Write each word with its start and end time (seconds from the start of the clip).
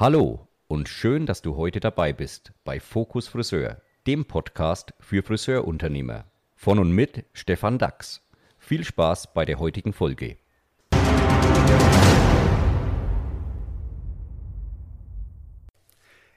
Hallo 0.00 0.48
und 0.66 0.88
schön, 0.88 1.26
dass 1.26 1.42
du 1.42 1.56
heute 1.56 1.78
dabei 1.78 2.14
bist 2.14 2.52
bei 2.64 2.80
Fokus 2.80 3.28
Friseur, 3.28 3.82
dem 4.06 4.24
Podcast 4.24 4.94
für 4.98 5.22
Friseurunternehmer. 5.22 6.24
Von 6.56 6.78
und 6.78 6.92
mit 6.92 7.26
Stefan 7.34 7.76
Dax. 7.76 8.22
Viel 8.56 8.82
Spaß 8.82 9.34
bei 9.34 9.44
der 9.44 9.58
heutigen 9.58 9.92
Folge. 9.92 10.38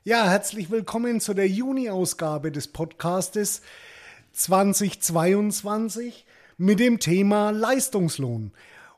Ja, 0.04 0.30
herzlich 0.30 0.70
willkommen 0.70 1.22
zu 1.22 1.34
der 1.34 1.48
Juni-Ausgabe 1.48 2.52
des 2.52 2.68
Podcastes 2.68 3.62
2022 4.34 6.26
mit 6.58 6.82
dem 6.82 7.00
Thema 7.00 7.52
Leistungslohn. 7.52 8.52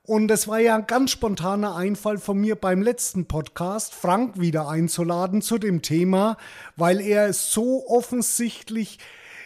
Und 0.08 0.30
es 0.30 0.48
war 0.48 0.60
ja 0.60 0.76
ein 0.76 0.86
ganz 0.86 1.10
spontaner 1.10 1.76
Einfall 1.76 2.20
von 2.20 2.38
mir 2.38 2.56
beim 2.56 2.84
letzten 2.84 3.26
Podcast, 3.26 3.96
Frank 3.96 4.40
wieder 4.40 4.70
einzuladen 4.70 5.42
zu 5.42 5.58
dem 5.58 5.82
Thema, 5.82 6.38
weil 6.76 7.02
er 7.02 7.34
so 7.34 7.88
offensichtlich 7.88 9.00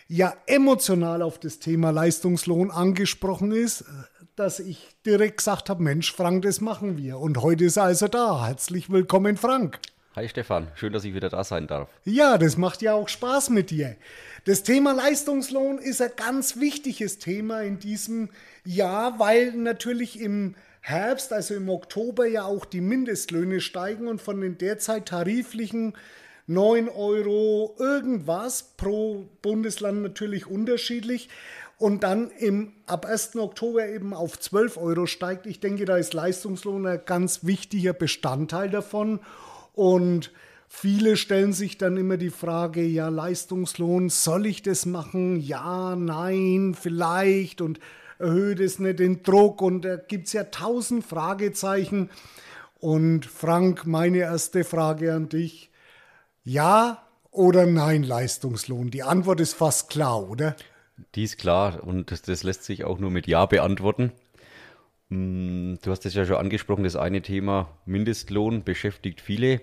ja 0.09 0.33
emotional 0.47 1.21
auf 1.21 1.39
das 1.39 1.59
Thema 1.59 1.91
Leistungslohn 1.91 2.71
angesprochen 2.71 3.53
ist, 3.53 3.85
dass 4.35 4.59
ich 4.59 4.85
direkt 5.05 5.37
gesagt 5.37 5.69
habe, 5.69 5.81
Mensch, 5.81 6.13
Frank, 6.13 6.41
das 6.41 6.59
machen 6.59 6.97
wir. 6.97 7.19
Und 7.19 7.41
heute 7.41 7.63
ist 7.63 7.77
er 7.77 7.83
also 7.83 8.09
da. 8.09 8.45
Herzlich 8.45 8.89
willkommen, 8.89 9.37
Frank. 9.37 9.79
Hi 10.19 10.27
Stefan, 10.27 10.67
schön, 10.75 10.91
dass 10.91 11.05
ich 11.05 11.13
wieder 11.13 11.29
da 11.29 11.45
sein 11.45 11.65
darf. 11.65 11.87
Ja, 12.03 12.37
das 12.37 12.57
macht 12.57 12.81
ja 12.81 12.93
auch 12.93 13.07
Spaß 13.07 13.51
mit 13.51 13.69
dir. 13.69 13.95
Das 14.43 14.63
Thema 14.63 14.91
Leistungslohn 14.91 15.77
ist 15.77 16.01
ein 16.01 16.11
ganz 16.17 16.59
wichtiges 16.59 17.19
Thema 17.19 17.61
in 17.61 17.79
diesem 17.79 18.27
Jahr, 18.65 19.17
weil 19.17 19.53
natürlich 19.53 20.19
im 20.19 20.55
Herbst, 20.81 21.31
also 21.31 21.53
im 21.53 21.69
Oktober, 21.69 22.27
ja 22.27 22.43
auch 22.43 22.65
die 22.65 22.81
Mindestlöhne 22.81 23.61
steigen 23.61 24.09
und 24.09 24.21
von 24.21 24.41
den 24.41 24.57
derzeit 24.57 25.05
tariflichen 25.05 25.93
9 26.47 26.89
Euro 26.89 27.77
irgendwas 27.79 28.73
pro 28.75 29.29
Bundesland 29.41 30.01
natürlich 30.01 30.47
unterschiedlich 30.47 31.29
und 31.77 32.03
dann 32.03 32.29
im, 32.31 32.73
ab 32.87 33.05
1. 33.05 33.37
Oktober 33.37 33.87
eben 33.87 34.13
auf 34.13 34.37
12 34.37 34.75
Euro 34.75 35.05
steigt. 35.05 35.45
Ich 35.45 35.61
denke, 35.61 35.85
da 35.85 35.95
ist 35.95 36.13
Leistungslohn 36.13 36.85
ein 36.85 36.99
ganz 37.05 37.45
wichtiger 37.45 37.93
Bestandteil 37.93 38.69
davon. 38.69 39.21
Und 39.79 40.33
viele 40.67 41.15
stellen 41.15 41.53
sich 41.53 41.77
dann 41.77 41.95
immer 41.95 42.17
die 42.17 42.31
Frage, 42.31 42.81
ja, 42.81 43.07
Leistungslohn, 43.07 44.09
soll 44.09 44.45
ich 44.45 44.61
das 44.61 44.85
machen? 44.85 45.39
Ja, 45.39 45.95
nein, 45.95 46.75
vielleicht 46.77 47.61
und 47.61 47.79
erhöht 48.17 48.59
es 48.59 48.79
nicht 48.79 48.99
den 48.99 49.23
Druck 49.23 49.61
und 49.61 49.85
da 49.85 49.95
gibt 49.95 50.27
es 50.27 50.33
ja 50.33 50.43
tausend 50.43 51.05
Fragezeichen. 51.05 52.09
Und 52.81 53.25
Frank, 53.25 53.87
meine 53.87 54.17
erste 54.17 54.65
Frage 54.65 55.13
an 55.13 55.29
dich, 55.29 55.71
ja 56.43 57.01
oder 57.31 57.65
nein 57.65 58.03
Leistungslohn? 58.03 58.91
Die 58.91 59.03
Antwort 59.03 59.39
ist 59.39 59.53
fast 59.53 59.89
klar, 59.89 60.29
oder? 60.29 60.57
Die 61.15 61.23
ist 61.23 61.37
klar 61.37 61.81
und 61.85 62.11
das, 62.11 62.21
das 62.21 62.43
lässt 62.43 62.65
sich 62.65 62.83
auch 62.83 62.99
nur 62.99 63.11
mit 63.11 63.27
Ja 63.27 63.45
beantworten. 63.45 64.11
Mm, 65.09 65.75
du 65.81 65.91
hast 65.91 66.05
es 66.05 66.13
ja 66.13 66.25
schon 66.25 66.35
angesprochen, 66.37 66.83
das 66.83 66.95
eine 66.95 67.21
Thema 67.21 67.69
Mindestlohn 67.85 68.63
beschäftigt 68.63 69.21
viele. 69.21 69.61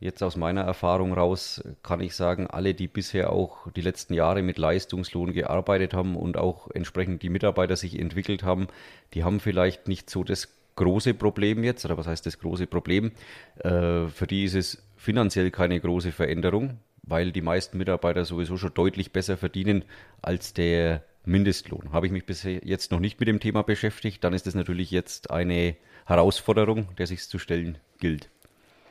Jetzt 0.00 0.22
aus 0.22 0.36
meiner 0.36 0.60
Erfahrung 0.62 1.12
raus 1.12 1.62
kann 1.82 2.00
ich 2.00 2.14
sagen, 2.14 2.46
alle, 2.46 2.74
die 2.74 2.86
bisher 2.86 3.32
auch 3.32 3.70
die 3.72 3.80
letzten 3.80 4.14
Jahre 4.14 4.42
mit 4.42 4.56
Leistungslohn 4.58 5.32
gearbeitet 5.32 5.92
haben 5.92 6.14
und 6.16 6.36
auch 6.36 6.70
entsprechend 6.72 7.22
die 7.22 7.30
Mitarbeiter 7.30 7.74
sich 7.74 7.98
entwickelt 7.98 8.44
haben, 8.44 8.68
die 9.14 9.24
haben 9.24 9.40
vielleicht 9.40 9.88
nicht 9.88 10.08
so 10.08 10.22
das 10.22 10.48
große 10.76 11.14
Problem 11.14 11.64
jetzt, 11.64 11.84
oder 11.84 11.96
was 11.96 12.06
heißt 12.06 12.26
das 12.26 12.38
große 12.38 12.68
Problem? 12.68 13.10
Äh, 13.58 14.06
für 14.06 14.26
die 14.28 14.44
ist 14.44 14.54
es 14.54 14.82
finanziell 14.96 15.50
keine 15.50 15.80
große 15.80 16.12
Veränderung, 16.12 16.78
weil 17.02 17.32
die 17.32 17.42
meisten 17.42 17.78
Mitarbeiter 17.78 18.24
sowieso 18.24 18.56
schon 18.56 18.74
deutlich 18.74 19.12
besser 19.12 19.36
verdienen 19.36 19.84
als 20.22 20.54
der 20.54 21.02
Mindestlohn. 21.28 21.92
Habe 21.92 22.06
ich 22.06 22.12
mich 22.12 22.26
bisher 22.26 22.60
jetzt 22.64 22.90
noch 22.90 23.00
nicht 23.00 23.20
mit 23.20 23.28
dem 23.28 23.40
Thema 23.40 23.62
beschäftigt, 23.62 24.24
dann 24.24 24.32
ist 24.32 24.46
es 24.46 24.54
natürlich 24.54 24.90
jetzt 24.90 25.30
eine 25.30 25.76
Herausforderung, 26.06 26.88
der 26.96 27.06
sich 27.06 27.28
zu 27.28 27.38
stellen 27.38 27.78
gilt. 27.98 28.30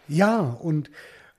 Ja, 0.08 0.40
und 0.40 0.90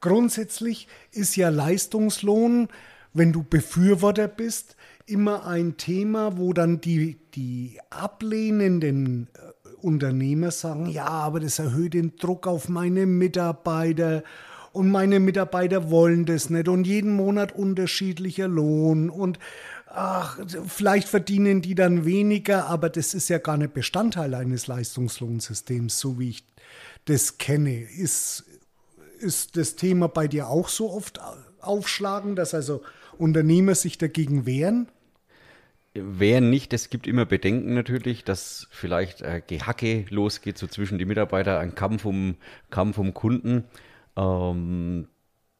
grundsätzlich 0.01 0.89
ist 1.13 1.37
ja 1.37 1.49
Leistungslohn, 1.49 2.69
wenn 3.15 3.33
du 3.33 3.43
Befürworter 3.43 4.29
bist, 4.29 4.77
immer 5.07 5.47
ein 5.47 5.77
Thema, 5.79 6.37
wo 6.37 6.53
dann 6.53 6.81
die, 6.81 7.17
die 7.35 7.79
ablehnenden 7.89 9.29
äh, 9.35 9.69
Unternehmer 9.81 10.51
sagen, 10.51 10.87
ja, 10.87 11.07
aber 11.07 11.41
das 11.41 11.59
erhöht 11.59 11.95
den 11.95 12.17
Druck 12.17 12.47
auf 12.47 12.69
meine 12.69 13.07
Mitarbeiter 13.07 14.23
und 14.73 14.91
meine 14.91 15.19
Mitarbeiter 15.19 15.91
wollen 15.91 16.27
das 16.27 16.51
nicht 16.51 16.69
und 16.69 16.87
jeden 16.87 17.15
Monat 17.15 17.53
unterschiedlicher 17.53 18.49
Lohn 18.49 19.09
und 19.09 19.39
ach, 19.91 20.39
vielleicht 20.67 21.09
verdienen 21.09 21.63
die 21.63 21.75
dann 21.75 22.05
weniger, 22.05 22.67
aber 22.67 22.91
das 22.91 23.15
ist 23.15 23.29
ja 23.29 23.39
gar 23.39 23.57
nicht 23.57 23.75
Bestandteil 23.75 24.35
eines 24.35 24.67
Leistungslohnsystems, 24.67 25.99
so 25.99 26.19
wie 26.19 26.31
ich 26.31 26.45
das 27.07 27.39
kenne. 27.39 27.81
Ist, 27.81 28.45
ist 29.21 29.57
das 29.57 29.77
Thema 29.77 30.09
bei 30.09 30.29
dir 30.29 30.49
auch 30.49 30.69
so 30.69 30.91
oft 30.91 31.21
aufschlagen, 31.61 32.37
dass 32.37 32.55
also 32.55 32.83
Unternehmer 33.17 33.75
sich 33.75 33.99
dagegen 33.99 34.47
wehren? 34.47 34.89
Wehren 35.95 36.51
nicht, 36.51 36.73
es 36.73 36.91
gibt 36.91 37.07
immer 37.07 37.25
Bedenken 37.25 37.75
natürlich, 37.75 38.23
dass 38.23 38.69
vielleicht 38.71 39.23
äh, 39.23 39.43
Gehacke 39.45 40.05
losgeht, 40.11 40.59
so 40.59 40.67
zwischen 40.67 40.99
die 40.99 41.07
Mitarbeiter, 41.07 41.59
ein 41.59 41.75
Kampf 41.75 42.05
um, 42.05 42.37
Kampf 42.71 42.99
um 42.99 43.15
Kunden. 43.15 43.65
Ähm, 44.17 45.09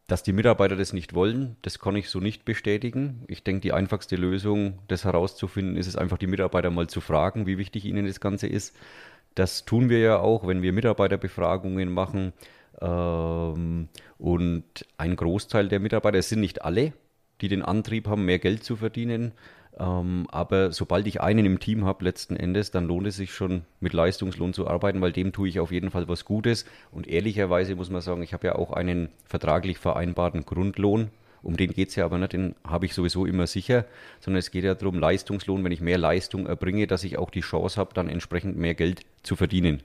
dass 0.09 0.23
die 0.23 0.33
Mitarbeiter 0.33 0.75
das 0.75 0.95
nicht 0.95 1.15
wollen, 1.15 1.57
das 1.61 1.79
kann 1.79 1.95
ich 1.95 2.09
so 2.09 2.19
nicht 2.19 2.47
bestätigen. 2.47 3.25
Ich 3.29 3.45
denke, 3.45 3.61
die 3.61 3.75
einfachste 3.75 4.17
Lösung, 4.17 4.79
das 4.89 5.05
herauszufinden, 5.05 5.77
ist 5.77 5.87
es 5.87 5.97
einfach, 5.97 6.17
die 6.17 6.27
Mitarbeiter 6.27 6.71
mal 6.71 6.89
zu 6.89 7.03
fragen, 7.03 7.47
wie 7.47 7.59
wichtig 7.59 7.85
ihnen 7.85 8.07
das 8.07 8.19
Ganze 8.19 8.47
ist. 8.47 8.75
Das 9.35 9.67
tun 9.67 9.91
wir 9.91 10.01
ja 10.01 10.19
auch, 10.19 10.47
wenn 10.47 10.63
wir 10.63 10.73
Mitarbeiterbefragungen 10.73 11.93
machen. 11.93 12.33
Ähm, 12.81 13.89
und 14.17 14.65
ein 14.97 15.15
Großteil 15.15 15.69
der 15.69 15.79
Mitarbeiter, 15.79 16.19
es 16.19 16.31
sind 16.31 16.41
nicht 16.41 16.63
alle, 16.65 16.95
die 17.43 17.49
den 17.49 17.63
Antrieb 17.63 18.09
haben, 18.09 18.25
mehr 18.25 18.39
Geld 18.39 18.65
zu 18.65 18.77
verdienen. 18.77 19.33
Ähm, 19.79 20.27
aber 20.31 20.73
sobald 20.73 21.07
ich 21.07 21.21
einen 21.21 21.47
im 21.47 21.61
Team 21.61 21.85
habe, 21.85 22.05
letzten 22.05 22.37
Endes, 22.37 22.71
dann 22.71 22.87
lohnt 22.87 23.07
es 23.07 23.17
sich 23.17 23.33
schon, 23.33 23.63
mit 23.81 23.93
Leistungslohn 23.93 24.53
zu 24.53 24.67
arbeiten, 24.67 25.01
weil 25.01 25.13
dem 25.13 25.33
tue 25.33 25.49
ich 25.49 25.61
auf 25.61 25.71
jeden 25.71 25.91
Fall 25.91 26.09
was 26.09 26.25
Gutes. 26.25 26.65
Und 26.91 27.07
ehrlicherweise 27.07 27.77
muss 27.77 27.91
man 27.91 28.01
sagen, 28.01 28.23
ich 28.23 28.33
habe 28.33 28.49
ja 28.49 28.57
auch 28.57 28.73
einen 28.73 29.09
vertraglich 29.25 29.79
vereinbarten 29.79 30.45
Grundlohn. 30.45 31.11
Um 31.43 31.57
den 31.57 31.73
geht 31.73 31.91
es 31.91 31.95
ja 31.95 32.05
aber 32.05 32.19
nicht, 32.19 32.33
den 32.33 32.57
habe 32.67 32.87
ich 32.87 32.95
sowieso 32.95 33.25
immer 33.25 33.47
sicher, 33.47 33.85
sondern 34.19 34.41
es 34.41 34.51
geht 34.51 34.65
ja 34.65 34.75
darum, 34.75 34.99
Leistungslohn, 34.99 35.63
wenn 35.63 35.71
ich 35.71 35.81
mehr 35.81 35.99
Leistung 35.99 36.47
erbringe, 36.47 36.89
dass 36.89 37.05
ich 37.05 37.17
auch 37.17 37.31
die 37.31 37.41
Chance 37.41 37.79
habe, 37.79 37.95
dann 37.95 38.09
entsprechend 38.09 38.57
mehr 38.57 38.75
Geld 38.75 39.03
zu 39.23 39.37
verdienen. 39.37 39.85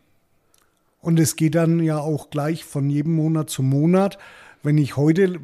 Und 0.99 1.19
es 1.19 1.35
geht 1.35 1.53
dann 1.53 1.83
ja 1.83 1.99
auch 1.99 2.31
gleich 2.31 2.63
von 2.63 2.89
jedem 2.89 3.13
Monat 3.13 3.51
zu 3.51 3.61
Monat. 3.61 4.17
Wenn 4.63 4.79
ich 4.79 4.97
heute 4.97 5.39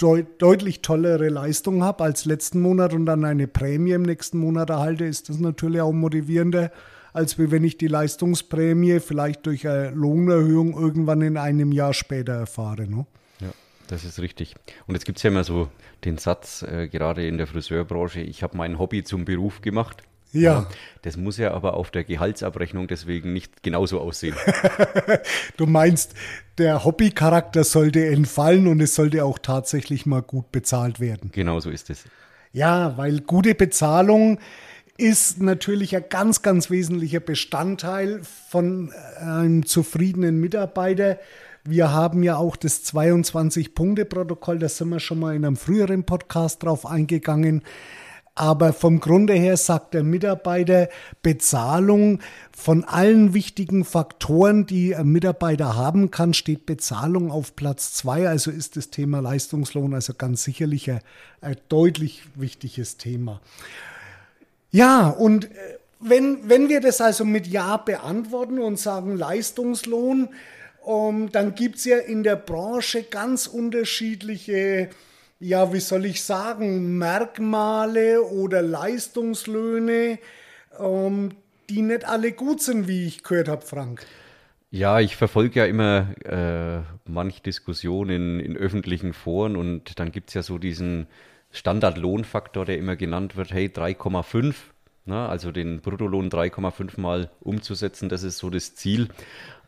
deut 0.00 0.40
deutlich 0.40 0.82
tollere 0.82 1.28
Leistung 1.28 1.82
habe 1.82 2.04
als 2.04 2.24
letzten 2.24 2.60
Monat 2.60 2.92
und 2.92 3.06
dann 3.06 3.24
eine 3.24 3.46
Prämie 3.46 3.92
im 3.92 4.02
nächsten 4.02 4.38
Monat 4.38 4.70
erhalte, 4.70 5.04
ist 5.04 5.28
das 5.28 5.38
natürlich 5.38 5.80
auch 5.80 5.92
motivierender, 5.92 6.70
als 7.12 7.38
wenn 7.38 7.64
ich 7.64 7.76
die 7.76 7.88
Leistungsprämie 7.88 9.00
vielleicht 9.00 9.46
durch 9.46 9.68
eine 9.68 9.90
Lohnerhöhung 9.90 10.74
irgendwann 10.74 11.22
in 11.22 11.36
einem 11.36 11.72
Jahr 11.72 11.92
später 11.92 12.34
erfahre. 12.34 12.88
Ne? 12.88 13.06
Ja, 13.40 13.50
das 13.88 14.04
ist 14.04 14.20
richtig. 14.20 14.54
Und 14.86 14.94
jetzt 14.94 15.04
gibt 15.04 15.18
es 15.18 15.22
ja 15.22 15.30
immer 15.30 15.44
so 15.44 15.68
den 16.04 16.18
Satz, 16.18 16.62
äh, 16.62 16.88
gerade 16.88 17.26
in 17.26 17.36
der 17.36 17.46
Friseurbranche, 17.46 18.20
ich 18.20 18.42
habe 18.42 18.56
mein 18.56 18.78
Hobby 18.78 19.04
zum 19.04 19.24
Beruf 19.24 19.60
gemacht. 19.60 20.02
Ja. 20.32 20.66
Das 21.02 21.16
muss 21.16 21.38
ja 21.38 21.52
aber 21.52 21.74
auf 21.74 21.90
der 21.90 22.04
Gehaltsabrechnung 22.04 22.86
deswegen 22.86 23.32
nicht 23.32 23.62
genauso 23.62 24.00
aussehen. 24.00 24.36
du 25.56 25.66
meinst, 25.66 26.14
der 26.58 26.84
Hobbycharakter 26.84 27.64
sollte 27.64 28.06
entfallen 28.06 28.66
und 28.66 28.80
es 28.80 28.94
sollte 28.94 29.24
auch 29.24 29.38
tatsächlich 29.38 30.06
mal 30.06 30.22
gut 30.22 30.52
bezahlt 30.52 31.00
werden. 31.00 31.30
Genau 31.32 31.58
so 31.60 31.70
ist 31.70 31.90
es. 31.90 32.04
Ja, 32.52 32.96
weil 32.96 33.20
gute 33.20 33.54
Bezahlung 33.54 34.38
ist 34.98 35.40
natürlich 35.40 35.96
ein 35.96 36.04
ganz, 36.10 36.42
ganz 36.42 36.68
wesentlicher 36.68 37.20
Bestandteil 37.20 38.20
von 38.50 38.92
einem 39.18 39.64
zufriedenen 39.64 40.38
Mitarbeiter. 40.38 41.18
Wir 41.64 41.92
haben 41.92 42.22
ja 42.22 42.36
auch 42.36 42.56
das 42.56 42.84
22-Punkte-Protokoll, 42.92 44.58
da 44.58 44.68
sind 44.68 44.90
wir 44.90 45.00
schon 45.00 45.20
mal 45.20 45.34
in 45.34 45.44
einem 45.44 45.56
früheren 45.56 46.04
Podcast 46.04 46.62
drauf 46.62 46.84
eingegangen. 46.86 47.62
Aber 48.40 48.72
vom 48.72 49.00
Grunde 49.00 49.34
her 49.34 49.58
sagt 49.58 49.92
der 49.92 50.02
Mitarbeiter 50.02 50.88
Bezahlung 51.22 52.20
von 52.56 52.84
allen 52.84 53.34
wichtigen 53.34 53.84
Faktoren, 53.84 54.64
die 54.64 54.96
ein 54.96 55.08
Mitarbeiter 55.08 55.76
haben 55.76 56.10
kann, 56.10 56.32
steht 56.32 56.64
Bezahlung 56.64 57.30
auf 57.30 57.54
Platz 57.54 57.92
zwei. 57.92 58.26
Also 58.26 58.50
ist 58.50 58.78
das 58.78 58.88
Thema 58.88 59.20
Leistungslohn 59.20 59.92
also 59.92 60.14
ganz 60.14 60.42
sicherlich 60.42 60.90
ein, 60.90 61.00
ein 61.42 61.58
deutlich 61.68 62.22
wichtiges 62.34 62.96
Thema. 62.96 63.42
Ja, 64.70 65.10
und 65.10 65.44
äh, 65.44 65.48
wenn, 66.00 66.48
wenn 66.48 66.70
wir 66.70 66.80
das 66.80 67.02
also 67.02 67.26
mit 67.26 67.46
Ja 67.46 67.76
beantworten 67.76 68.58
und 68.58 68.78
sagen 68.78 69.18
Leistungslohn, 69.18 70.30
Um, 70.82 71.30
dann 71.30 71.54
gibt 71.54 71.76
es 71.76 71.84
ja 71.84 71.98
in 71.98 72.22
der 72.22 72.36
Branche 72.36 73.02
ganz 73.02 73.46
unterschiedliche, 73.46 74.88
ja, 75.40 75.72
wie 75.72 75.80
soll 75.80 76.04
ich 76.04 76.22
sagen, 76.22 76.98
Merkmale 76.98 78.22
oder 78.22 78.60
Leistungslöhne, 78.62 80.18
um, 80.78 81.30
die 81.70 81.82
nicht 81.82 82.04
alle 82.04 82.32
gut 82.32 82.62
sind, 82.62 82.86
wie 82.86 83.06
ich 83.06 83.22
gehört 83.22 83.48
habe, 83.48 83.62
Frank. 83.62 84.04
Ja, 84.70 85.00
ich 85.00 85.16
verfolge 85.16 85.60
ja 85.60 85.66
immer 85.66 86.14
äh, 86.24 86.82
manch 87.10 87.42
Diskussionen 87.42 88.38
in, 88.38 88.52
in 88.52 88.56
öffentlichen 88.56 89.14
Foren 89.14 89.56
und 89.56 89.98
dann 89.98 90.12
gibt 90.12 90.28
es 90.28 90.34
ja 90.34 90.42
so 90.42 90.58
diesen 90.58 91.06
Standardlohnfaktor, 91.50 92.64
der 92.64 92.78
immer 92.78 92.94
genannt 92.94 93.36
wird, 93.36 93.52
hey, 93.52 93.66
3,5, 93.66 94.54
ne, 95.06 95.28
also 95.28 95.50
den 95.50 95.80
Bruttolohn 95.80 96.30
3,5 96.30 97.00
mal 97.00 97.30
umzusetzen, 97.40 98.08
das 98.08 98.22
ist 98.22 98.38
so 98.38 98.50
das 98.50 98.74
Ziel. 98.76 99.08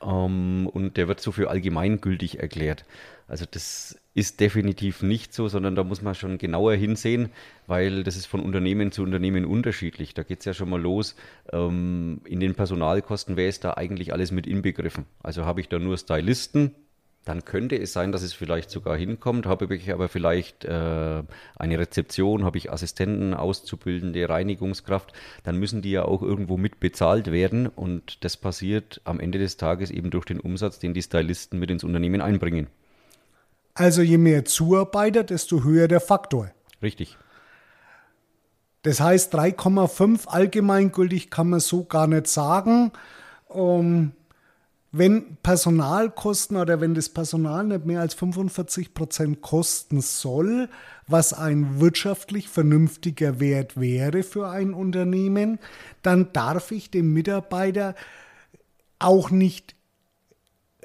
Ähm, 0.03 0.69
und 0.73 0.97
der 0.97 1.09
wird 1.09 1.21
so 1.21 1.33
für 1.33 1.51
allgemeingültig 1.51 2.39
erklärt. 2.39 2.85
Also 3.27 3.45
das 3.51 3.97
ist 4.15 4.41
definitiv 4.41 5.03
nicht 5.03 5.33
so, 5.33 5.49
sondern 5.49 5.75
da 5.75 5.85
muss 5.85 6.03
man 6.03 6.15
schon 6.15 6.37
genauer 6.37 6.75
hinsehen, 6.75 7.31
weil 7.67 8.05
das 8.05 8.17
ist 8.17 8.27
von 8.27 8.41
Unternehmen 8.41 8.93
zu 8.93 9.03
Unternehmen 9.03 9.45
unterschiedlich. 9.47 10.13
Da 10.13 10.23
geht 10.23 10.41
es 10.41 10.45
ja 10.45 10.55
schon 10.55 10.69
mal 10.69 10.81
los. 10.81 11.17
Ähm, 11.53 12.21
in 12.25 12.41
den 12.41 12.55
Personalkosten, 12.55 13.37
wer 13.37 13.49
ist 13.49 13.65
da 13.65 13.75
eigentlich 13.75 14.13
alles 14.13 14.31
mit 14.31 14.47
inbegriffen? 14.47 15.07
Also 15.23 15.47
habe 15.47 15.61
ich 15.61 15.69
da 15.69 15.79
nur 15.79 15.97
Stylisten, 15.97 16.75
dann 17.25 17.45
könnte 17.45 17.77
es 17.77 17.93
sein, 17.93 18.11
dass 18.11 18.23
es 18.23 18.33
vielleicht 18.33 18.71
sogar 18.71 18.97
hinkommt. 18.97 19.47
Habe 19.47 19.73
ich 19.75 19.93
aber 19.93 20.09
vielleicht 20.09 20.65
äh, 20.65 21.23
eine 21.57 21.79
Rezeption, 21.79 22.45
habe 22.45 22.59
ich 22.59 22.73
Assistenten, 22.73 23.33
Auszubildende, 23.33 24.29
Reinigungskraft, 24.29 25.13
dann 25.45 25.57
müssen 25.57 25.83
die 25.83 25.93
ja 25.93 26.05
auch 26.05 26.23
irgendwo 26.23 26.57
mit 26.57 26.81
bezahlt 26.81 27.31
werden 27.31 27.67
und 27.67 28.25
das 28.25 28.37
passiert 28.37 29.01
am 29.05 29.21
Ende 29.21 29.39
des 29.39 29.57
Tages 29.57 29.91
eben 29.91 30.11
durch 30.11 30.25
den 30.25 30.41
Umsatz, 30.41 30.81
den 30.81 30.95
die 30.95 31.03
Stylisten 31.03 31.59
mit 31.59 31.71
ins 31.71 31.85
Unternehmen 31.85 32.21
einbringen. 32.21 32.67
Also 33.75 34.03
je 34.03 34.19
mehr 34.19 34.45
Zuarbeiter, 34.45 35.25
desto 35.25 35.65
höher 35.65 35.89
der 35.89 36.01
Faktor. 36.01 36.51
Richtig. 36.83 37.17
Das 38.83 39.01
heißt, 39.01 39.35
3,5 39.35 40.27
allgemeingültig 40.27 41.31
kann 41.31 41.51
man 41.51 41.61
so 41.61 41.85
gar 41.85 42.07
nicht 42.07 42.27
sagen. 42.27 42.93
Um, 43.49 44.13
wenn 44.95 45.37
Personalkosten 45.43 46.59
oder 46.59 46.83
wenn 46.83 46.95
das 46.95 47.09
Personal 47.09 47.65
nicht 47.65 47.87
mehr 47.87 48.01
als 48.01 48.13
45 48.13 48.93
Prozent 48.93 49.41
kosten 49.41 50.03
soll, 50.03 50.69
was 51.07 51.33
ein 51.33 51.81
wirtschaftlich 51.81 52.49
vernünftiger 52.49 53.41
Wert 53.41 53.81
wäre 53.81 54.23
für 54.23 54.49
ein 54.49 54.75
Unternehmen, 54.75 55.59
dann 56.03 56.33
darf 56.35 56.73
ich 56.73 56.91
dem 56.91 57.15
Mitarbeiter 57.15 57.95
auch 58.99 59.31
nicht 59.31 59.75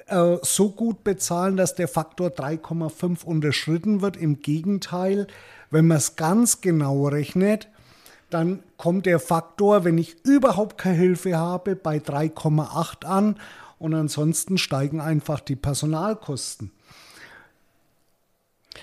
äh, 0.07 0.38
so 0.42 0.69
gut 0.69 1.04
bezahlen, 1.04 1.57
dass 1.57 1.75
der 1.75 1.88
Faktor 1.88 2.30
3,5 2.30 3.24
unterschritten 3.24 4.01
wird. 4.01 4.18
Im 4.18 4.42
Gegenteil, 4.42 5.27
wenn 5.69 5.88
man 5.88 5.98
es 5.98 6.15
ganz 6.15 6.62
genau 6.62 7.07
rechnet, 7.07 7.68
dann 8.30 8.62
kommt 8.77 9.06
der 9.06 9.19
Faktor, 9.19 9.83
wenn 9.83 9.98
ich 9.98 10.25
überhaupt 10.25 10.77
keine 10.77 10.98
Hilfe 10.98 11.38
habe, 11.38 11.75
bei 11.75 11.98
3,8 11.98 13.06
an 13.06 13.39
und 13.80 13.94
ansonsten 13.94 14.57
steigen 14.57 15.00
einfach 15.00 15.39
die 15.39 15.56
Personalkosten. 15.56 16.71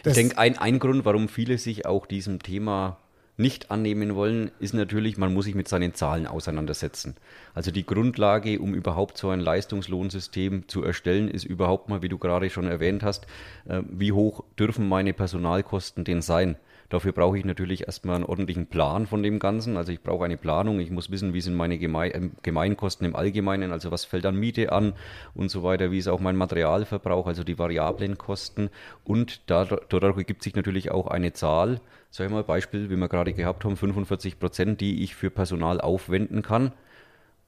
Das 0.02 0.16
ich 0.16 0.22
denke, 0.22 0.38
ein, 0.38 0.58
ein 0.58 0.78
Grund, 0.78 1.04
warum 1.04 1.28
viele 1.28 1.58
sich 1.58 1.86
auch 1.86 2.06
diesem 2.06 2.40
Thema 2.40 2.98
nicht 3.36 3.70
annehmen 3.70 4.14
wollen, 4.14 4.50
ist 4.60 4.74
natürlich, 4.74 5.18
man 5.18 5.34
muss 5.34 5.46
sich 5.46 5.54
mit 5.54 5.66
seinen 5.66 5.94
Zahlen 5.94 6.26
auseinandersetzen. 6.26 7.16
Also 7.52 7.70
die 7.70 7.84
Grundlage, 7.84 8.60
um 8.60 8.74
überhaupt 8.74 9.18
so 9.18 9.30
ein 9.30 9.40
Leistungslohnsystem 9.40 10.68
zu 10.68 10.84
erstellen, 10.84 11.28
ist 11.28 11.44
überhaupt 11.44 11.88
mal, 11.88 12.02
wie 12.02 12.08
du 12.08 12.18
gerade 12.18 12.48
schon 12.50 12.66
erwähnt 12.66 13.02
hast, 13.02 13.26
äh, 13.68 13.82
wie 13.90 14.12
hoch 14.12 14.44
dürfen 14.58 14.88
meine 14.88 15.12
Personalkosten 15.12 16.04
denn 16.04 16.22
sein? 16.22 16.56
Dafür 16.88 17.12
brauche 17.12 17.38
ich 17.38 17.44
natürlich 17.44 17.86
erstmal 17.86 18.16
einen 18.16 18.24
ordentlichen 18.24 18.66
Plan 18.66 19.06
von 19.06 19.22
dem 19.22 19.38
Ganzen. 19.38 19.76
Also 19.76 19.92
ich 19.92 20.02
brauche 20.02 20.24
eine 20.24 20.36
Planung, 20.36 20.80
ich 20.80 20.90
muss 20.90 21.10
wissen, 21.10 21.34
wie 21.34 21.40
sind 21.40 21.54
meine 21.54 21.76
äh, 21.76 22.30
Gemeinkosten 22.42 23.06
im 23.06 23.16
Allgemeinen, 23.16 23.72
also 23.72 23.90
was 23.90 24.04
fällt 24.04 24.26
an 24.26 24.36
Miete 24.36 24.72
an 24.72 24.92
und 25.34 25.50
so 25.50 25.62
weiter, 25.62 25.90
wie 25.90 25.98
ist 25.98 26.08
auch 26.08 26.20
mein 26.20 26.36
Materialverbrauch, 26.36 27.26
also 27.26 27.44
die 27.44 27.58
variablen 27.58 28.18
Kosten. 28.18 28.70
Und 29.04 29.42
dadurch 29.46 30.16
ergibt 30.16 30.42
sich 30.42 30.54
natürlich 30.54 30.90
auch 30.90 31.08
eine 31.08 31.32
Zahl, 31.32 31.80
sag 32.10 32.26
ich 32.26 32.32
mal, 32.32 32.44
Beispiel, 32.44 32.90
wie 32.90 32.96
wir 32.96 33.08
gerade 33.08 33.32
gehabt 33.32 33.64
haben, 33.64 33.76
45 33.76 34.38
Prozent, 34.38 34.80
die 34.80 35.02
ich 35.02 35.14
für 35.14 35.30
Personal 35.30 35.80
aufwenden 35.80 36.42
kann. 36.42 36.72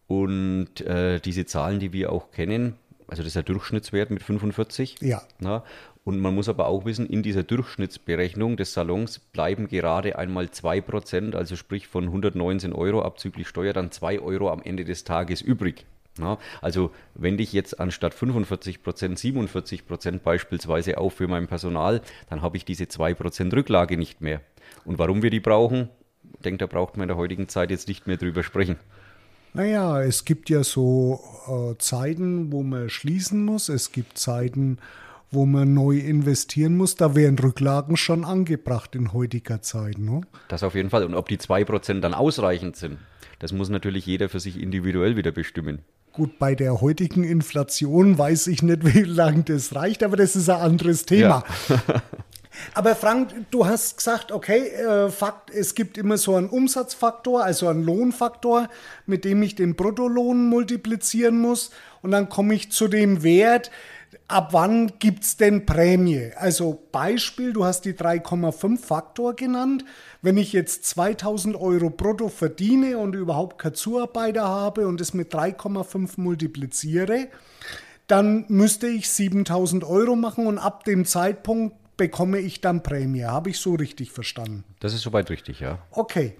Und 0.09 0.81
äh, 0.83 1.21
diese 1.21 1.47
Zahlen, 1.47 1.81
die 1.81 1.93
wir 1.93 2.13
auch 2.13 2.31
kennen, 2.31 2.77
also 3.09 3.23
das 3.23 3.29
ist 3.29 3.37
der 3.37 3.43
Durchschnittswert 3.43 4.11
mit 4.11 4.23
45. 4.23 4.97
Ja. 5.01 5.23
Na, 5.39 5.65
und 6.07 6.21
man 6.21 6.37
muss 6.37 6.49
aber 6.49 6.69
auch 6.69 6.85
wissen, 6.85 7.05
in 7.05 7.25
dieser 7.25 7.43
Durchschnittsberechnung 7.43 8.57
des 8.57 8.73
Salons 8.73 9.19
bleiben 9.19 9.67
gerade 9.67 10.17
einmal 10.17 10.45
2%, 10.45 11.35
also 11.35 11.57
sprich 11.57 11.89
von 11.89 12.05
119 12.05 12.73
Euro 12.73 13.03
abzüglich 13.03 13.49
Steuer, 13.49 13.73
dann 13.73 13.91
2 13.91 14.21
Euro 14.21 14.53
am 14.53 14.63
Ende 14.63 14.85
des 14.85 15.03
Tages 15.03 15.43
übrig. 15.43 15.85
Ja, 16.21 16.39
also 16.63 16.93
wenn 17.15 17.41
ich 17.41 17.53
jetzt 17.53 17.81
anstatt 17.81 18.15
45% 18.15 18.79
47% 19.19 20.21
beispielsweise 20.21 20.97
auf 20.97 21.15
für 21.15 21.27
mein 21.27 21.49
Personal, 21.49 22.01
dann 22.31 22.41
habe 22.41 22.57
ich 22.57 22.65
diese 22.65 22.85
2% 22.85 23.53
Rücklage 23.53 23.99
nicht 23.99 24.21
mehr. 24.21 24.43
Und 24.85 25.01
warum 25.01 25.25
wir 25.25 25.31
die 25.31 25.41
brauchen, 25.41 25.89
ich 26.35 26.43
denke, 26.43 26.59
da 26.59 26.67
braucht 26.67 26.97
man 26.97 27.05
in 27.05 27.09
der 27.09 27.17
heutigen 27.17 27.49
Zeit 27.49 27.73
jetzt 27.73 27.89
nicht 27.89 28.07
mehr 28.07 28.17
drüber 28.17 28.45
sprechen. 28.45 28.77
Naja, 29.55 30.01
es 30.03 30.25
gibt 30.25 30.51
ja 30.51 30.63
so 30.63 31.21
äh, 31.49 31.79
Zeiten, 31.79 32.53
wo 32.53 32.63
man 32.63 32.91
schließen 32.91 33.45
muss. 33.45 33.69
Es 33.69 33.91
gibt 33.91 34.19
Zeiten, 34.19 34.79
wo 35.31 35.47
man 35.47 35.75
neu 35.75 35.99
investieren 35.99 36.77
muss. 36.77 36.95
Da 36.95 37.15
wären 37.15 37.39
Rücklagen 37.39 37.97
schon 37.97 38.25
angebracht 38.25 38.95
in 38.95 39.13
heutiger 39.13 39.63
Zeit. 39.63 39.99
Ne? 39.99 40.23
Das 40.49 40.63
auf 40.63 40.75
jeden 40.75 40.91
Fall. 40.91 41.05
Und 41.05 41.15
ob 41.15 41.29
die 41.29 41.39
2% 41.39 42.01
dann 42.01 42.15
ausreichend 42.15 42.77
sind, 42.77 42.99
das 43.39 43.53
muss 43.53 43.69
natürlich 43.69 44.07
jeder 44.07 44.29
für 44.29 44.41
sich 44.41 44.61
individuell 44.61 45.17
wieder 45.17 45.33
bestimmen. 45.33 45.81
Gut, 46.13 46.39
bei 46.39 46.55
der 46.55 46.81
heutigen 46.81 47.25
Inflation 47.25 48.17
weiß 48.17 48.47
ich 48.47 48.63
nicht, 48.63 48.95
wie 48.95 49.03
lange 49.03 49.43
das 49.43 49.75
reicht, 49.75 50.03
aber 50.03 50.17
das 50.17 50.35
ist 50.35 50.49
ein 50.49 50.61
anderes 50.61 51.05
Thema. 51.05 51.45
Ja. 51.69 51.83
Aber 52.75 52.95
Frank, 52.95 53.35
du 53.51 53.67
hast 53.67 53.99
gesagt, 53.99 54.33
okay, 54.33 54.69
äh, 54.69 55.11
Fakt, 55.11 55.51
es 55.51 55.75
gibt 55.75 55.99
immer 55.99 56.17
so 56.17 56.35
einen 56.37 56.49
Umsatzfaktor, 56.49 57.45
also 57.45 57.69
einen 57.69 57.85
Lohnfaktor, 57.85 58.69
mit 59.07 59.25
dem 59.25 59.43
ich 59.43 59.55
den 59.55 59.75
Bruttolohn 59.75 60.49
multiplizieren 60.49 61.39
muss. 61.39 61.71
Und 62.03 62.13
dann 62.13 62.29
komme 62.29 62.55
ich 62.55 62.73
zu 62.73 62.89
dem 62.89 63.23
Wert, 63.23 63.71
ab 64.29 64.53
wann 64.53 64.99
gibt 64.99 65.23
es 65.23 65.37
denn 65.37 65.67
Prämie? 65.67 66.31
Also 66.37 66.87
Beispiel, 66.93 67.53
du 67.53 67.65
hast 67.65 67.83
die 67.85 67.93
3,5 67.93 68.79
Faktor 68.79 69.35
genannt. 69.35 69.85
Wenn 70.23 70.37
ich 70.37 70.53
jetzt 70.53 70.85
2000 70.87 71.57
Euro 71.57 71.91
brutto 71.91 72.29
verdiene 72.29 72.99
und 72.99 73.15
überhaupt 73.15 73.59
keine 73.59 73.75
Zuarbeiter 73.75 74.49
habe 74.49 74.87
und 74.89 75.01
es 75.01 75.15
mit 75.15 75.33
3,5 75.33 76.13
multipliziere, 76.17 77.29
dann 78.07 78.45
müsste 78.49 78.87
ich 78.87 79.09
7000 79.09 79.85
Euro 79.85 80.17
machen 80.17 80.47
und 80.47 80.59
ab 80.59 80.85
dem 80.85 81.05
Zeitpunkt 81.05 81.77
bekomme 81.97 82.39
ich 82.39 82.61
dann 82.61 82.83
Prämie. 82.83 83.25
Habe 83.25 83.51
ich 83.51 83.59
so 83.59 83.75
richtig 83.75 84.13
verstanden? 84.13 84.65
Das 84.81 84.95
ist 84.95 85.03
soweit 85.03 85.31
richtig, 85.31 85.61
ja. 85.61 85.79
Okay. 85.91 86.37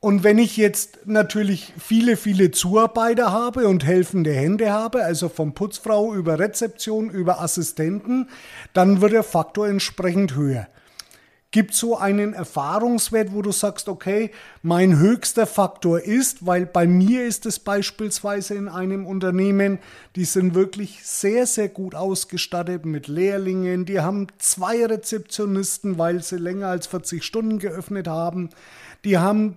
Und 0.00 0.22
wenn 0.22 0.38
ich 0.38 0.56
jetzt 0.56 1.00
natürlich 1.06 1.72
viele, 1.76 2.16
viele 2.16 2.52
Zuarbeiter 2.52 3.32
habe 3.32 3.66
und 3.66 3.84
helfende 3.84 4.32
Hände 4.32 4.70
habe, 4.70 5.02
also 5.02 5.28
von 5.28 5.54
Putzfrau 5.54 6.14
über 6.14 6.38
Rezeption, 6.38 7.10
über 7.10 7.40
Assistenten, 7.40 8.28
dann 8.74 9.00
wird 9.00 9.12
der 9.12 9.24
Faktor 9.24 9.66
entsprechend 9.66 10.36
höher. 10.36 10.68
Gibt 11.50 11.74
so 11.74 11.96
einen 11.96 12.34
Erfahrungswert, 12.34 13.32
wo 13.32 13.40
du 13.40 13.52
sagst, 13.52 13.88
okay, 13.88 14.30
mein 14.62 14.98
höchster 14.98 15.46
Faktor 15.46 15.98
ist, 15.98 16.46
weil 16.46 16.66
bei 16.66 16.86
mir 16.86 17.24
ist 17.24 17.46
es 17.46 17.58
beispielsweise 17.58 18.54
in 18.54 18.68
einem 18.68 19.06
Unternehmen, 19.06 19.78
die 20.14 20.26
sind 20.26 20.54
wirklich 20.54 21.00
sehr, 21.04 21.46
sehr 21.46 21.70
gut 21.70 21.94
ausgestattet 21.94 22.84
mit 22.84 23.08
Lehrlingen, 23.08 23.86
die 23.86 23.98
haben 23.98 24.26
zwei 24.38 24.84
Rezeptionisten, 24.84 25.96
weil 25.96 26.22
sie 26.22 26.36
länger 26.36 26.68
als 26.68 26.86
40 26.86 27.24
Stunden 27.24 27.58
geöffnet 27.58 28.08
haben, 28.08 28.50
die 29.04 29.18
haben 29.18 29.56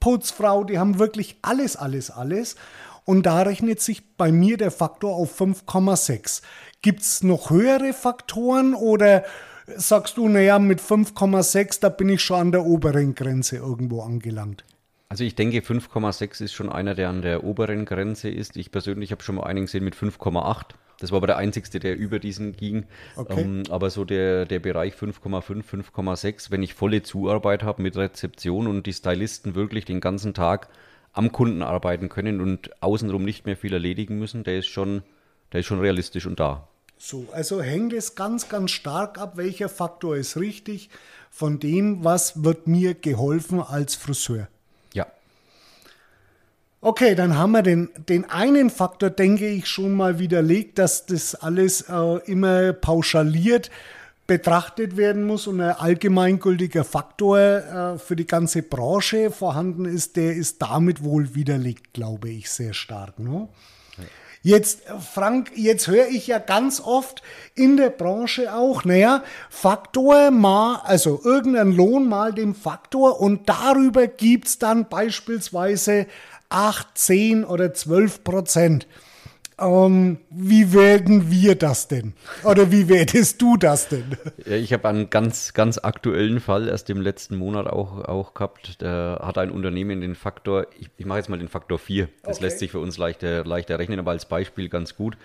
Putzfrau, 0.00 0.64
die 0.64 0.78
haben 0.78 0.98
wirklich 0.98 1.36
alles, 1.42 1.76
alles, 1.76 2.10
alles. 2.10 2.56
Und 3.04 3.24
da 3.24 3.42
rechnet 3.42 3.80
sich 3.80 4.16
bei 4.16 4.30
mir 4.30 4.56
der 4.56 4.70
Faktor 4.70 5.14
auf 5.14 5.40
5,6. 5.40 6.42
Gibt 6.82 7.00
es 7.00 7.22
noch 7.22 7.50
höhere 7.50 7.92
Faktoren 7.92 8.74
oder 8.74 9.24
sagst 9.76 10.16
du, 10.16 10.28
naja, 10.28 10.58
mit 10.58 10.80
5,6, 10.80 11.80
da 11.80 11.88
bin 11.88 12.08
ich 12.08 12.22
schon 12.22 12.40
an 12.40 12.52
der 12.52 12.64
oberen 12.64 13.14
Grenze 13.14 13.56
irgendwo 13.56 14.02
angelangt? 14.02 14.64
Also 15.08 15.24
ich 15.24 15.34
denke, 15.34 15.58
5,6 15.58 16.44
ist 16.44 16.52
schon 16.52 16.70
einer, 16.70 16.94
der 16.94 17.08
an 17.08 17.22
der 17.22 17.42
oberen 17.42 17.84
Grenze 17.84 18.28
ist. 18.28 18.56
Ich 18.56 18.70
persönlich 18.70 19.10
habe 19.10 19.22
schon 19.22 19.34
mal 19.36 19.44
einen 19.44 19.66
gesehen 19.66 19.84
mit 19.84 19.96
5,8. 19.96 20.66
Das 21.00 21.10
war 21.10 21.16
aber 21.16 21.26
der 21.26 21.38
einzigste, 21.38 21.80
der 21.80 21.96
über 21.96 22.18
diesen 22.18 22.52
ging. 22.52 22.84
Okay. 23.16 23.40
Ähm, 23.40 23.62
aber 23.70 23.90
so 23.90 24.04
der, 24.04 24.44
der 24.44 24.60
Bereich 24.60 24.94
5,5, 24.94 25.64
5,6, 25.64 26.50
wenn 26.50 26.62
ich 26.62 26.74
volle 26.74 27.02
Zuarbeit 27.02 27.62
habe 27.62 27.82
mit 27.82 27.96
Rezeption 27.96 28.66
und 28.66 28.86
die 28.86 28.92
Stylisten 28.92 29.54
wirklich 29.54 29.86
den 29.86 30.00
ganzen 30.00 30.34
Tag 30.34 30.68
am 31.12 31.32
Kunden 31.32 31.62
arbeiten 31.62 32.08
können 32.08 32.40
und 32.40 32.82
außenrum 32.82 33.24
nicht 33.24 33.46
mehr 33.46 33.56
viel 33.56 33.72
erledigen 33.72 34.18
müssen, 34.18 34.44
der 34.44 34.58
ist 34.58 34.68
schon, 34.68 35.02
der 35.52 35.60
ist 35.60 35.66
schon 35.66 35.80
realistisch 35.80 36.26
und 36.26 36.38
da. 36.38 36.68
So, 36.98 37.26
also 37.32 37.62
hängt 37.62 37.94
es 37.94 38.14
ganz, 38.14 38.50
ganz 38.50 38.70
stark 38.72 39.18
ab, 39.18 39.38
welcher 39.38 39.70
Faktor 39.70 40.16
ist 40.16 40.36
richtig 40.36 40.90
von 41.30 41.58
dem, 41.58 42.04
was 42.04 42.44
wird 42.44 42.66
mir 42.66 42.94
geholfen 42.94 43.60
als 43.60 43.94
Friseur. 43.94 44.48
Okay, 46.82 47.14
dann 47.14 47.36
haben 47.36 47.52
wir 47.52 47.62
den, 47.62 47.90
den 48.08 48.24
einen 48.30 48.70
Faktor, 48.70 49.10
denke 49.10 49.46
ich, 49.46 49.66
schon 49.66 49.92
mal 49.92 50.18
widerlegt, 50.18 50.78
dass 50.78 51.04
das 51.04 51.34
alles 51.34 51.82
äh, 51.82 52.16
immer 52.24 52.72
pauschaliert 52.72 53.70
betrachtet 54.26 54.96
werden 54.96 55.24
muss 55.24 55.46
und 55.46 55.60
ein 55.60 55.76
allgemeingültiger 55.76 56.84
Faktor 56.84 57.38
äh, 57.38 57.98
für 57.98 58.16
die 58.16 58.26
ganze 58.26 58.62
Branche 58.62 59.30
vorhanden 59.30 59.84
ist, 59.84 60.16
der 60.16 60.34
ist 60.34 60.62
damit 60.62 61.04
wohl 61.04 61.34
widerlegt, 61.34 61.92
glaube 61.92 62.30
ich, 62.30 62.48
sehr 62.48 62.72
stark. 62.72 63.18
Ne? 63.18 63.48
Jetzt, 64.42 64.84
Frank, 65.12 65.52
jetzt 65.54 65.86
höre 65.86 66.08
ich 66.08 66.26
ja 66.26 66.38
ganz 66.38 66.80
oft 66.80 67.22
in 67.54 67.76
der 67.76 67.90
Branche 67.90 68.54
auch, 68.54 68.84
naja, 68.84 69.22
Faktor 69.50 70.30
mal, 70.30 70.80
also 70.84 71.20
irgendein 71.22 71.72
Lohn 71.72 72.08
mal 72.08 72.32
dem 72.32 72.54
Faktor 72.54 73.20
und 73.20 73.50
darüber 73.50 74.06
gibt 74.06 74.48
es 74.48 74.58
dann 74.58 74.88
beispielsweise 74.88 76.06
8, 76.48 76.86
10 76.94 77.44
oder 77.44 77.74
12 77.74 78.24
Prozent. 78.24 78.86
Ähm, 79.60 80.18
wie 80.30 80.72
werden 80.72 81.30
wir 81.30 81.54
das 81.54 81.88
denn? 81.88 82.14
Oder 82.44 82.72
wie 82.72 82.88
werdest 82.88 83.42
du 83.42 83.56
das 83.56 83.88
denn? 83.88 84.16
Ja, 84.46 84.56
ich 84.56 84.72
habe 84.72 84.88
einen 84.88 85.10
ganz, 85.10 85.52
ganz 85.52 85.78
aktuellen 85.78 86.40
Fall 86.40 86.68
erst 86.68 86.88
im 86.88 87.00
letzten 87.00 87.36
Monat 87.36 87.66
auch, 87.66 88.04
auch 88.04 88.34
gehabt. 88.34 88.80
Da 88.80 89.20
hat 89.22 89.38
ein 89.38 89.50
Unternehmen 89.50 90.00
den 90.00 90.14
Faktor, 90.14 90.66
ich, 90.78 90.88
ich 90.96 91.06
mache 91.06 91.18
jetzt 91.18 91.28
mal 91.28 91.38
den 91.38 91.48
Faktor 91.48 91.78
4. 91.78 92.08
Das 92.22 92.36
okay. 92.36 92.46
lässt 92.46 92.58
sich 92.58 92.70
für 92.70 92.78
uns 92.78 92.96
leichter, 92.96 93.44
leichter 93.44 93.78
rechnen, 93.78 93.98
aber 93.98 94.12
als 94.12 94.24
Beispiel 94.24 94.68
ganz 94.68 94.96
gut. 94.96 95.16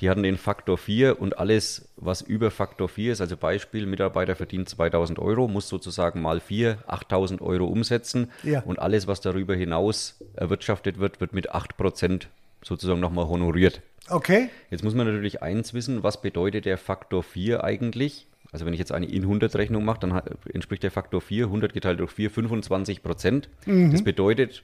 Die 0.00 0.10
hatten 0.10 0.24
den 0.24 0.38
Faktor 0.38 0.76
4 0.76 1.20
und 1.20 1.38
alles, 1.38 1.88
was 1.96 2.20
über 2.20 2.50
Faktor 2.50 2.88
4 2.88 3.12
ist, 3.12 3.20
also 3.20 3.36
Beispiel, 3.36 3.86
Mitarbeiter 3.86 4.34
verdient 4.34 4.68
2000 4.68 5.20
Euro, 5.20 5.46
muss 5.46 5.68
sozusagen 5.68 6.20
mal 6.20 6.40
4, 6.40 6.78
8000 6.86 7.40
Euro 7.40 7.66
umsetzen. 7.66 8.32
Ja. 8.42 8.62
Und 8.62 8.80
alles, 8.80 9.06
was 9.06 9.20
darüber 9.20 9.54
hinaus 9.54 10.16
erwirtschaftet 10.34 10.98
wird, 10.98 11.20
wird 11.20 11.32
mit 11.32 11.50
8 11.50 11.76
Prozent 11.76 12.28
sozusagen 12.64 13.00
nochmal 13.00 13.28
honoriert. 13.28 13.82
Okay. 14.08 14.50
Jetzt 14.70 14.84
muss 14.84 14.94
man 14.94 15.06
natürlich 15.06 15.42
eins 15.42 15.72
wissen, 15.72 16.02
was 16.02 16.20
bedeutet 16.20 16.64
der 16.64 16.78
Faktor 16.78 17.22
4 17.22 17.64
eigentlich? 17.64 18.26
Also 18.52 18.66
wenn 18.66 18.72
ich 18.72 18.78
jetzt 18.78 18.92
eine 18.92 19.06
in 19.06 19.22
100 19.22 19.56
Rechnung 19.56 19.84
mache, 19.84 20.00
dann 20.00 20.20
entspricht 20.52 20.82
der 20.82 20.90
Faktor 20.90 21.20
4, 21.20 21.46
100 21.46 21.72
geteilt 21.72 22.00
durch 22.00 22.12
4, 22.12 22.30
25 22.30 23.02
Prozent. 23.02 23.48
Mhm. 23.66 23.90
Das 23.90 24.04
bedeutet 24.04 24.62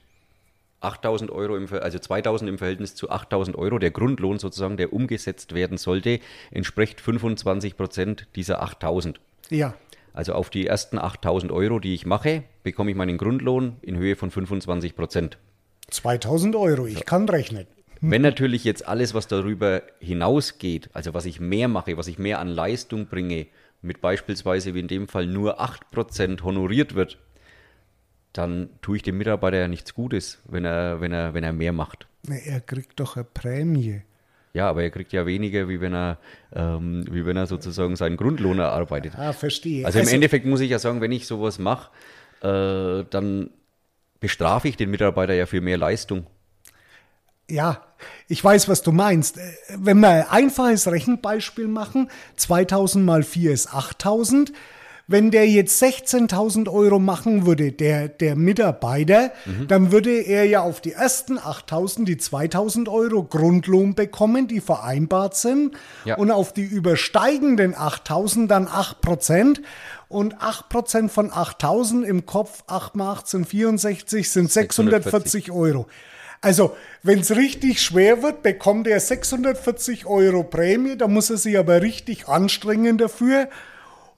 8000 0.81 1.31
Euro, 1.31 1.55
im, 1.57 1.67
also 1.73 1.99
2000 1.99 2.49
im 2.49 2.57
Verhältnis 2.57 2.95
zu 2.95 3.09
8000 3.09 3.57
Euro, 3.57 3.79
der 3.79 3.91
Grundlohn 3.91 4.39
sozusagen, 4.39 4.77
der 4.77 4.93
umgesetzt 4.93 5.53
werden 5.53 5.77
sollte, 5.77 6.19
entspricht 6.51 7.01
25 7.01 7.77
Prozent 7.77 8.27
dieser 8.35 8.61
8000. 8.61 9.19
Ja. 9.49 9.73
Also 10.13 10.33
auf 10.33 10.49
die 10.49 10.67
ersten 10.67 10.97
8000 10.97 11.51
Euro, 11.51 11.79
die 11.79 11.93
ich 11.93 12.05
mache, 12.05 12.43
bekomme 12.63 12.91
ich 12.91 12.97
meinen 12.97 13.17
Grundlohn 13.17 13.77
in 13.81 13.97
Höhe 13.97 14.15
von 14.15 14.31
25 14.31 14.95
Prozent. 14.95 15.37
2000 15.89 16.55
Euro, 16.55 16.85
ich 16.85 16.99
so. 16.99 17.03
kann 17.05 17.27
rechnen. 17.29 17.67
Wenn 18.01 18.23
natürlich 18.23 18.63
jetzt 18.63 18.87
alles, 18.87 19.13
was 19.13 19.27
darüber 19.27 19.83
hinausgeht, 19.99 20.89
also 20.93 21.13
was 21.13 21.25
ich 21.25 21.39
mehr 21.39 21.67
mache, 21.67 21.97
was 21.97 22.07
ich 22.07 22.17
mehr 22.17 22.39
an 22.39 22.47
Leistung 22.47 23.05
bringe, 23.05 23.45
mit 23.83 24.01
beispielsweise 24.01 24.73
wie 24.73 24.79
in 24.79 24.87
dem 24.87 25.07
Fall 25.07 25.27
nur 25.27 25.61
8% 25.61 26.41
honoriert 26.41 26.95
wird, 26.95 27.19
dann 28.33 28.69
tue 28.81 28.97
ich 28.97 29.03
dem 29.03 29.17
Mitarbeiter 29.17 29.57
ja 29.57 29.67
nichts 29.67 29.93
Gutes, 29.93 30.39
wenn 30.45 30.65
er, 30.65 31.01
wenn 31.01 31.11
er, 31.11 31.33
wenn 31.33 31.43
er 31.43 31.53
mehr 31.53 31.73
macht. 31.73 32.07
Er 32.27 32.61
kriegt 32.61 32.99
doch 32.99 33.17
eine 33.17 33.25
Prämie. 33.25 34.01
Ja, 34.53 34.69
aber 34.69 34.83
er 34.83 34.89
kriegt 34.89 35.13
ja 35.13 35.25
weniger, 35.25 35.69
wie 35.69 35.79
wenn 35.79 35.93
er, 35.93 36.17
ähm, 36.53 37.05
wie 37.09 37.25
wenn 37.25 37.37
er 37.37 37.45
sozusagen 37.45 37.95
seinen 37.95 38.17
Grundlohn 38.17 38.59
erarbeitet. 38.59 39.13
Ah, 39.15 39.33
verstehe. 39.33 39.85
Also 39.85 39.99
im 39.99 40.03
also, 40.03 40.15
Endeffekt 40.15 40.45
muss 40.45 40.59
ich 40.59 40.71
ja 40.71 40.79
sagen, 40.79 41.01
wenn 41.01 41.11
ich 41.11 41.25
sowas 41.25 41.57
mache, 41.57 41.91
äh, 42.41 43.05
dann 43.09 43.51
bestrafe 44.19 44.67
ich 44.67 44.75
den 44.75 44.89
Mitarbeiter 44.91 45.33
ja 45.33 45.45
für 45.45 45.61
mehr 45.61 45.77
Leistung. 45.77 46.27
Ja, 47.51 47.81
ich 48.29 48.41
weiß, 48.41 48.69
was 48.69 48.81
du 48.81 48.91
meinst. 48.91 49.37
Äh, 49.37 49.41
wenn 49.77 49.99
wir 49.99 50.07
ein 50.07 50.29
einfaches 50.29 50.87
Rechenbeispiel 50.87 51.67
machen, 51.67 52.09
2000 52.37 53.05
mal 53.05 53.23
4 53.23 53.51
ist 53.51 53.73
8000. 53.73 54.53
Wenn 55.07 55.29
der 55.29 55.49
jetzt 55.49 55.83
16.000 55.83 56.71
Euro 56.71 56.97
machen 56.97 57.45
würde, 57.45 57.73
der, 57.73 58.07
der 58.07 58.37
Mitarbeiter, 58.37 59.31
mhm. 59.45 59.67
dann 59.67 59.91
würde 59.91 60.11
er 60.11 60.45
ja 60.45 60.61
auf 60.61 60.79
die 60.79 60.93
ersten 60.93 61.37
8.000 61.37 62.05
die 62.05 62.15
2.000 62.15 62.87
Euro 62.87 63.23
Grundlohn 63.23 63.93
bekommen, 63.93 64.47
die 64.47 64.61
vereinbart 64.61 65.35
sind. 65.35 65.75
Ja. 66.05 66.15
Und 66.15 66.31
auf 66.31 66.53
die 66.53 66.63
übersteigenden 66.63 67.75
8.000 67.75 68.47
dann 68.47 68.69
8 68.69 69.01
Prozent. 69.01 69.61
Und 70.07 70.41
8 70.41 70.69
Prozent 70.69 71.11
von 71.11 71.31
8.000 71.31 72.03
im 72.03 72.25
Kopf, 72.25 72.63
8 72.67 72.95
mal 72.95 73.11
18, 73.11 73.43
64 73.43 74.29
sind 74.29 74.49
640 74.49 75.03
640. 75.11 75.51
Euro. 75.51 75.87
Also, 76.41 76.75
wenn 77.03 77.19
es 77.19 77.35
richtig 77.35 77.81
schwer 77.81 78.23
wird, 78.23 78.41
bekommt 78.41 78.87
er 78.87 78.99
640 78.99 80.07
Euro 80.07 80.43
Prämie, 80.43 80.97
da 80.97 81.07
muss 81.07 81.29
er 81.29 81.37
sich 81.37 81.57
aber 81.57 81.83
richtig 81.83 82.27
anstrengen 82.27 82.97
dafür. 82.97 83.47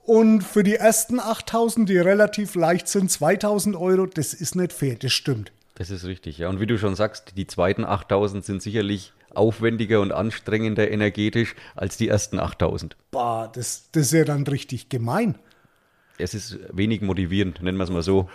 Und 0.04 0.42
für 0.42 0.62
die 0.62 0.76
ersten 0.76 1.20
8000, 1.20 1.88
die 1.88 1.98
relativ 1.98 2.54
leicht 2.54 2.88
sind, 2.88 3.10
2000 3.10 3.76
Euro, 3.76 4.06
das 4.06 4.32
ist 4.32 4.54
nicht 4.54 4.72
fair, 4.72 4.96
das 4.96 5.12
stimmt. 5.12 5.52
Das 5.76 5.90
ist 5.90 6.04
richtig, 6.04 6.38
ja. 6.38 6.48
Und 6.48 6.60
wie 6.60 6.66
du 6.66 6.78
schon 6.78 6.94
sagst, 6.94 7.36
die 7.36 7.46
zweiten 7.46 7.84
8000 7.84 8.44
sind 8.44 8.62
sicherlich 8.62 9.12
aufwendiger 9.34 10.00
und 10.00 10.12
anstrengender 10.12 10.90
energetisch 10.90 11.54
als 11.74 11.96
die 11.96 12.08
ersten 12.08 12.38
8000. 12.38 12.96
Bah, 13.10 13.48
das, 13.48 13.90
das 13.92 14.06
ist 14.06 14.12
ja 14.12 14.24
dann 14.24 14.46
richtig 14.46 14.88
gemein. 14.88 15.36
Es 16.16 16.32
ist 16.32 16.58
wenig 16.72 17.02
motivierend, 17.02 17.60
nennen 17.62 17.76
wir 17.76 17.84
es 17.84 17.90
mal 17.90 18.02
so. 18.02 18.30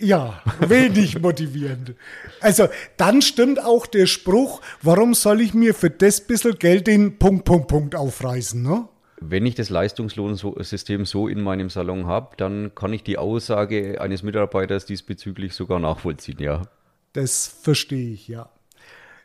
Ja, 0.00 0.42
wenig 0.60 1.20
motivierend. 1.20 1.94
Also 2.40 2.68
dann 2.96 3.20
stimmt 3.20 3.62
auch 3.62 3.86
der 3.86 4.06
Spruch, 4.06 4.62
warum 4.82 5.14
soll 5.14 5.40
ich 5.40 5.52
mir 5.52 5.74
für 5.74 5.90
das 5.90 6.22
bisschen 6.22 6.58
Geld 6.58 6.86
den 6.86 7.18
Punkt, 7.18 7.44
Punkt, 7.44 7.68
Punkt 7.68 7.94
aufreißen, 7.94 8.62
ne? 8.62 8.88
Wenn 9.20 9.44
ich 9.44 9.54
das 9.54 9.68
Leistungslohnsystem 9.68 11.04
so 11.04 11.28
in 11.28 11.42
meinem 11.42 11.68
Salon 11.68 12.06
habe, 12.06 12.34
dann 12.38 12.74
kann 12.74 12.94
ich 12.94 13.02
die 13.02 13.18
Aussage 13.18 14.00
eines 14.00 14.22
Mitarbeiters 14.22 14.86
diesbezüglich 14.86 15.52
sogar 15.52 15.78
nachvollziehen, 15.78 16.38
ja. 16.38 16.62
Das 17.12 17.46
verstehe 17.46 18.12
ich, 18.12 18.28
ja. 18.28 18.48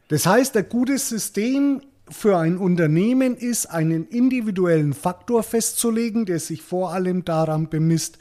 Das 0.10 0.26
heißt, 0.26 0.58
ein 0.58 0.68
gutes 0.68 1.08
System 1.08 1.82
für 2.10 2.38
ein 2.38 2.58
Unternehmen 2.58 3.36
ist, 3.38 3.68
einen 3.68 4.06
individuellen 4.08 4.94
Faktor 4.94 5.44
festzulegen, 5.44 6.26
der 6.26 6.40
sich 6.40 6.62
vor 6.62 6.92
allem 6.92 7.24
daran 7.24 7.70
bemisst, 7.70 8.20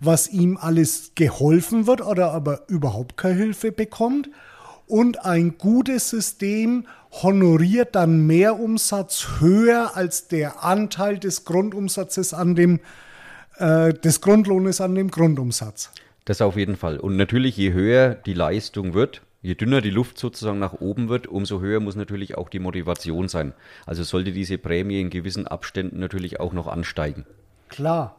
was 0.00 0.28
ihm 0.28 0.56
alles 0.60 1.12
geholfen 1.14 1.86
wird 1.86 2.00
oder 2.00 2.32
aber 2.32 2.62
überhaupt 2.68 3.16
keine 3.16 3.34
Hilfe 3.36 3.72
bekommt. 3.72 4.28
Und 4.86 5.24
ein 5.24 5.56
gutes 5.56 6.10
System 6.10 6.86
honoriert 7.22 7.94
dann 7.94 8.26
Mehrumsatz 8.26 9.40
höher 9.40 9.96
als 9.96 10.28
der 10.28 10.64
Anteil 10.64 11.18
des 11.18 11.44
Grundumsatzes 11.44 12.34
an 12.34 12.54
dem, 12.54 12.80
äh, 13.56 13.94
des 13.94 14.20
Grundlohnes 14.20 14.80
an 14.80 14.94
dem 14.94 15.10
Grundumsatz. 15.10 15.90
Das 16.24 16.40
auf 16.40 16.56
jeden 16.56 16.76
Fall. 16.76 16.98
Und 16.98 17.16
natürlich, 17.16 17.56
je 17.56 17.72
höher 17.72 18.14
die 18.14 18.34
Leistung 18.34 18.94
wird, 18.94 19.22
je 19.42 19.54
dünner 19.54 19.80
die 19.80 19.90
Luft 19.90 20.18
sozusagen 20.18 20.58
nach 20.58 20.72
oben 20.72 21.08
wird, 21.08 21.26
umso 21.26 21.60
höher 21.60 21.80
muss 21.80 21.96
natürlich 21.96 22.36
auch 22.36 22.48
die 22.48 22.58
Motivation 22.58 23.28
sein. 23.28 23.52
Also 23.86 24.02
sollte 24.02 24.32
diese 24.32 24.58
Prämie 24.58 25.00
in 25.00 25.10
gewissen 25.10 25.46
Abständen 25.46 26.00
natürlich 26.00 26.40
auch 26.40 26.52
noch 26.52 26.66
ansteigen. 26.66 27.26
Klar. 27.68 28.16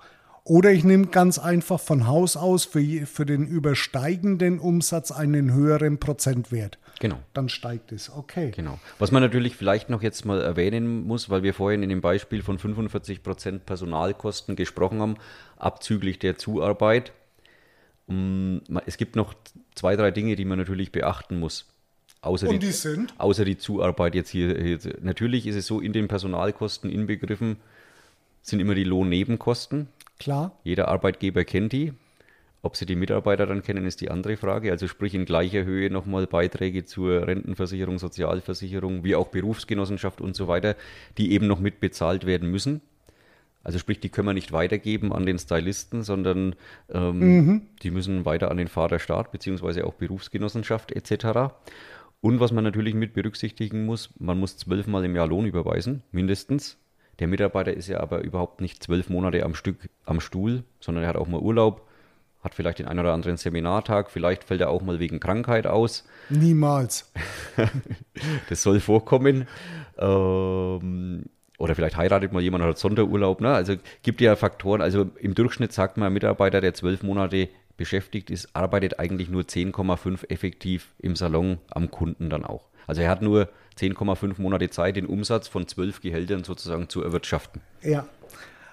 Oder 0.48 0.72
ich 0.72 0.84
nehme 0.84 1.08
ganz 1.08 1.40
einfach 1.40 1.80
von 1.80 2.06
Haus 2.06 2.38
aus 2.38 2.66
für, 2.66 3.08
für 3.08 3.26
den 3.26 3.48
übersteigenden 3.48 4.60
Umsatz 4.60 5.12
einen 5.12 5.52
höheren 5.52 6.00
Prozentwert. 6.00 6.78
Genau. 7.00 7.18
Dann 7.34 7.50
steigt 7.50 7.92
es. 7.92 8.12
Okay. 8.12 8.52
Genau. 8.56 8.80
Was 9.00 9.12
man 9.12 9.24
natürlich 9.24 9.56
vielleicht 9.56 9.90
noch 9.90 10.04
jetzt 10.04 10.24
mal 10.24 10.40
erwähnen 10.40 11.08
muss, 11.08 11.32
weil 11.32 11.42
wir 11.42 11.56
vorhin 11.56 11.82
in 11.82 11.90
dem 11.90 12.02
Beispiel 12.02 12.44
von 12.44 12.60
45 12.60 13.24
Prozent 13.24 13.66
Personalkosten 13.66 14.56
gesprochen 14.56 15.02
haben, 15.02 15.16
abzüglich 15.58 16.20
der 16.20 16.38
Zuarbeit. 16.38 17.12
Mm, 18.06 18.58
es 18.86 18.98
gibt 18.98 19.16
noch 19.16 19.34
zwei, 19.74 19.96
drei 19.96 20.12
Dinge, 20.12 20.36
die 20.36 20.46
man 20.46 20.60
natürlich 20.60 20.92
beachten 20.92 21.40
muss. 21.40 21.66
Außer 22.22 22.48
Und 22.48 22.62
die, 22.62 22.68
die 22.68 22.72
sind? 22.72 23.16
Außer 23.18 23.46
die 23.46 23.58
Zuarbeit 23.58 24.14
jetzt 24.14 24.30
hier, 24.30 24.56
hier. 24.62 24.80
Natürlich 25.02 25.48
ist 25.48 25.56
es 25.56 25.66
so, 25.66 25.80
in 25.80 25.92
den 25.92 26.08
Personalkosten 26.08 26.92
inbegriffen 26.92 27.58
sind 28.44 28.60
immer 28.60 28.76
die 28.76 28.84
Lohnnebenkosten. 28.84 29.88
Klar. 30.20 30.58
Jeder 30.64 30.88
Arbeitgeber 30.88 31.44
kennt 31.44 31.74
die. 31.74 31.94
Ob 32.62 32.76
sie 32.76 32.88
die 32.88 32.96
Mitarbeiter 32.96 33.46
dann 33.46 33.62
kennen, 33.62 33.86
ist 33.86 34.02
die 34.02 34.10
andere 34.10 34.38
Frage. 34.38 34.72
Also 34.72 34.88
sprich 34.88 35.14
in 35.14 35.26
gleicher 35.26 35.66
Höhe 35.66 35.92
nochmal 35.92 36.26
Beiträge 36.26 36.84
zur 36.84 37.28
Rentenversicherung, 37.28 38.00
Sozialversicherung, 38.00 39.04
wie 39.04 39.16
auch 39.16 39.28
Berufsgenossenschaft 39.28 40.20
und 40.20 40.36
so 40.36 40.48
weiter, 40.48 40.76
die 41.20 41.32
eben 41.32 41.46
noch 41.46 41.60
mitbezahlt 41.60 42.26
werden 42.26 42.50
müssen. 42.50 42.82
Also 43.64 43.78
sprich, 43.78 44.00
die 44.00 44.10
können 44.10 44.28
wir 44.28 44.34
nicht 44.34 44.52
weitergeben 44.52 45.14
an 45.14 45.26
den 45.26 45.38
Stylisten, 45.38 46.02
sondern 46.02 46.56
ähm, 46.90 47.20
mhm. 47.20 47.62
die 47.84 47.92
müssen 47.92 48.26
weiter 48.26 48.50
an 48.50 48.58
den 48.58 48.68
Vaterstaat 48.68 49.32
beziehungsweise 49.32 49.86
auch 49.86 49.94
Berufsgenossenschaft 49.94 50.92
etc. 50.92 51.54
Und 52.22 52.40
was 52.40 52.52
man 52.52 52.64
natürlich 52.64 52.96
mit 52.96 53.14
berücksichtigen 53.14 53.86
muss, 53.86 54.10
man 54.20 54.40
muss 54.40 54.58
zwölfmal 54.58 55.06
im 55.06 55.16
Jahr 55.16 55.28
Lohn 55.28 55.46
überweisen, 55.46 56.02
mindestens. 56.12 56.78
Der 57.20 57.28
Mitarbeiter 57.28 57.74
ist 57.74 57.88
ja 57.88 58.00
aber 58.00 58.22
überhaupt 58.22 58.62
nicht 58.62 58.84
zwölf 58.84 59.10
Monate 59.10 59.44
am 59.44 59.56
Stück 59.56 59.78
am 60.06 60.20
Stuhl, 60.20 60.64
sondern 60.80 61.04
er 61.04 61.10
hat 61.10 61.16
auch 61.16 61.28
mal 61.28 61.40
Urlaub, 61.40 61.88
hat 62.44 62.54
vielleicht 62.54 62.80
den 62.80 62.88
einen 62.88 63.00
oder 63.00 63.14
anderen 63.14 63.38
Seminartag, 63.38 64.12
vielleicht 64.12 64.44
fällt 64.44 64.62
er 64.62 64.70
auch 64.70 64.82
mal 64.82 65.00
wegen 65.00 65.20
Krankheit 65.20 65.66
aus. 65.66 66.06
Niemals. 66.30 67.12
das 68.50 68.62
soll 68.62 68.80
vorkommen. 68.80 69.48
Ähm, 69.98 71.24
oder 71.58 71.74
vielleicht 71.74 71.96
heiratet 71.96 72.34
mal 72.34 72.42
jemand 72.42 72.64
oder 72.64 72.72
hat 72.72 72.78
Sonderurlaub. 72.78 73.42
Ne? 73.42 73.54
Also 73.54 73.76
gibt 74.04 74.22
ja 74.22 74.36
Faktoren. 74.36 74.82
Also 74.82 75.10
im 75.20 75.36
Durchschnitt 75.36 75.72
sagt 75.74 75.98
man, 75.98 76.08
ein 76.08 76.14
Mitarbeiter, 76.14 76.62
der 76.62 76.74
zwölf 76.74 77.02
Monate 77.02 77.50
beschäftigt 77.78 78.30
ist, 78.30 78.56
arbeitet 78.56 79.00
eigentlich 79.00 79.30
nur 79.30 79.44
10,5 79.44 80.30
effektiv 80.30 80.94
im 81.00 81.16
Salon 81.16 81.58
am 81.70 81.92
Kunden 81.92 82.30
dann 82.30 82.46
auch. 82.46 82.70
Also 82.88 83.02
er 83.02 83.10
hat 83.10 83.22
nur 83.22 83.50
10,5 83.78 84.42
Monate 84.42 84.70
Zeit, 84.70 84.96
den 84.96 85.06
Umsatz 85.06 85.48
von 85.48 85.68
zwölf 85.68 86.02
Gehältern 86.02 86.44
sozusagen 86.44 86.90
zu 86.90 87.04
erwirtschaften. 87.04 87.62
Ja. 87.82 88.08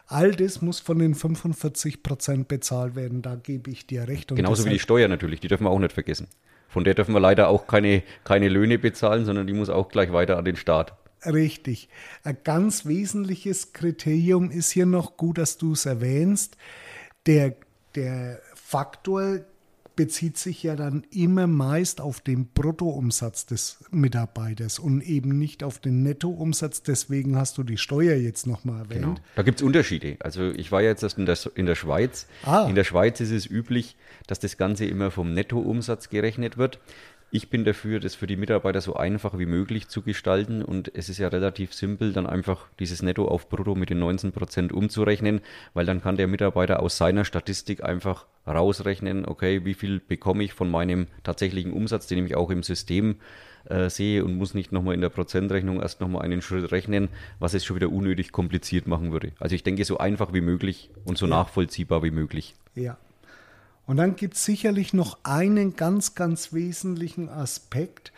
All 0.06 0.32
das 0.32 0.61
muss 0.61 0.80
von 0.80 0.99
den 0.99 1.14
45 1.14 2.02
Prozent 2.02 2.49
bezahlt 2.49 2.94
werden, 2.94 3.23
da 3.23 3.35
gebe 3.35 3.71
ich 3.71 3.87
dir 3.87 4.09
recht. 4.09 4.30
Und 4.30 4.37
Genauso 4.37 4.64
wie 4.64 4.71
die 4.71 4.78
Steuer 4.78 5.09
natürlich, 5.09 5.40
die 5.40 5.49
dürfen 5.49 5.64
wir 5.64 5.71
auch 5.71 5.78
nicht 5.78 5.92
vergessen. 5.92 6.28
Von 6.68 6.85
der 6.85 6.94
dürfen 6.94 7.14
wir 7.14 7.21
leider 7.21 7.49
auch 7.49 7.66
keine, 7.66 8.02
keine 8.25 8.49
Löhne 8.49 8.78
bezahlen, 8.78 9.25
sondern 9.25 9.47
die 9.47 9.52
muss 9.52 9.71
auch 9.71 9.88
gleich 9.88 10.12
weiter 10.12 10.38
an 10.38 10.44
den 10.44 10.56
Staat. 10.56 10.94
Richtig. 11.25 11.88
Ein 12.25 12.38
ganz 12.44 12.87
wesentliches 12.87 13.73
Kriterium 13.73 14.50
ist 14.50 14.71
hier 14.71 14.87
noch 14.87 15.16
gut, 15.16 15.38
dass 15.38 15.56
du 15.56 15.73
es 15.73 15.87
erwähnst. 15.87 16.56
Der, 17.26 17.54
der 17.94 18.40
Faktor 18.54 19.40
bezieht 19.97 20.39
sich 20.39 20.63
ja 20.63 20.77
dann 20.77 21.05
immer 21.11 21.47
meist 21.47 22.01
auf 22.01 22.21
den 22.21 22.47
Bruttoumsatz 22.47 23.47
des 23.47 23.85
Mitarbeiters 23.91 24.79
und 24.79 25.03
eben 25.03 25.39
nicht 25.39 25.63
auf 25.63 25.79
den 25.79 26.03
Nettoumsatz. 26.03 26.83
Deswegen 26.83 27.37
hast 27.37 27.59
du 27.59 27.63
die 27.63 27.79
Steuer 27.79 28.17
jetzt 28.17 28.47
nochmal 28.47 28.81
erwähnt. 28.81 29.03
Genau. 29.03 29.15
Da 29.37 29.43
gibt 29.43 29.61
es 29.61 29.63
Unterschiede. 29.63 30.17
Also 30.21 30.51
ich 30.51 30.73
war 30.73 30.83
jetzt 30.83 31.03
erst 31.03 31.19
in 31.19 31.27
der, 31.27 31.39
in 31.55 31.67
der 31.67 31.75
Schweiz. 31.75 32.27
Ah. 32.45 32.67
In 32.69 32.75
der 32.75 32.85
Schweiz 32.85 33.21
ist 33.21 33.31
es 33.31 33.47
üblich, 33.47 33.97
dass 34.27 34.39
das 34.39 34.57
Ganze 34.57 34.87
immer 34.87 35.11
vom 35.11 35.35
Nettoumsatz 35.35 36.09
gerechnet 36.09 36.57
wird. 36.57 36.79
Ich 37.35 37.49
bin 37.49 37.65
dafür, 37.65 37.99
das 37.99 38.15
für 38.15 38.27
die 38.27 38.37
Mitarbeiter 38.37 38.83
so 38.83 38.93
einfach 38.93 39.39
wie 39.39 39.47
möglich 39.47 39.89
zu 39.89 40.03
gestalten 40.03 40.62
und 40.62 40.95
es 40.95 41.09
ist 41.09 41.17
ja 41.17 41.29
relativ 41.29 41.73
simpel, 41.73 42.12
dann 42.12 42.27
einfach 42.27 42.67
dieses 42.79 43.01
Netto 43.01 43.27
auf 43.27 43.49
Brutto 43.49 43.75
mit 43.75 43.89
den 43.89 44.01
19 44.01 44.33
Prozent 44.33 44.71
umzurechnen, 44.71 45.41
weil 45.73 45.87
dann 45.87 46.03
kann 46.03 46.19
der 46.19 46.27
Mitarbeiter 46.27 46.81
aus 46.81 46.99
seiner 46.99 47.25
Statistik 47.25 47.83
einfach 47.83 48.27
rausrechnen, 48.47 49.25
okay, 49.25 49.65
wie 49.65 49.73
viel 49.73 49.99
bekomme 49.99 50.45
ich 50.45 50.53
von 50.53 50.71
meinem 50.71 51.07
tatsächlichen 51.23 51.73
Umsatz, 51.73 52.07
den 52.07 52.27
ich 52.27 52.37
auch 52.37 52.51
im 52.51 52.62
System 52.62 53.17
äh, 53.65 53.89
sehe 53.89 54.27
und 54.27 54.37
muss 54.37 54.53
nicht 54.53 54.71
nochmal 54.71 54.95
in 54.95 55.01
der 55.01 55.09
Prozentrechnung 55.09 55.81
erst 55.81 56.03
nochmal 56.03 56.27
einen 56.27 56.43
Schritt 56.43 56.71
rechnen, 56.71 57.09
was 57.39 57.55
es 57.55 57.65
schon 57.65 57.77
wieder 57.77 57.91
unnötig 57.91 58.33
kompliziert 58.33 58.87
machen 58.87 59.11
würde. 59.11 59.33
Also 59.41 59.55
ich 59.55 59.62
denke 59.62 59.87
so 59.87 59.97
einfach 59.97 60.35
wie 60.35 60.43
möglich 60.43 60.91
und 61.07 61.17
so 61.17 61.25
ja. 61.25 61.31
nachvollziehbar 61.31 62.03
wie 62.03 62.11
möglich. 62.11 62.55
Ja, 62.75 62.99
und 63.87 63.97
dann 63.97 64.17
gibt 64.17 64.35
es 64.35 64.45
sicherlich 64.45 64.93
noch 64.93 65.19
einen 65.25 65.77
ganz, 65.77 66.15
ganz 66.15 66.53
wesentlichen 66.53 67.29
Aspekt. 67.29 68.12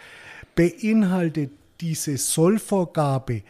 Beinhaltet 0.54 1.50
diese 1.80 2.16
Sollvorgabe 2.16 3.42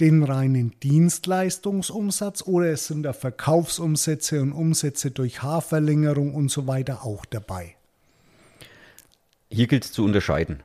den 0.00 0.22
reinen 0.22 0.72
Dienstleistungsumsatz 0.82 2.42
oder 2.46 2.72
es 2.72 2.86
sind 2.86 3.04
da 3.04 3.12
Verkaufsumsätze 3.12 4.40
und 4.40 4.52
Umsätze 4.52 5.10
durch 5.10 5.42
Haarverlängerung 5.42 6.34
und 6.34 6.50
so 6.50 6.66
weiter 6.66 7.04
auch 7.04 7.24
dabei? 7.24 7.76
Hier 9.50 9.66
gilt 9.66 9.84
es 9.84 9.92
zu 9.92 10.04
unterscheiden. 10.04 10.62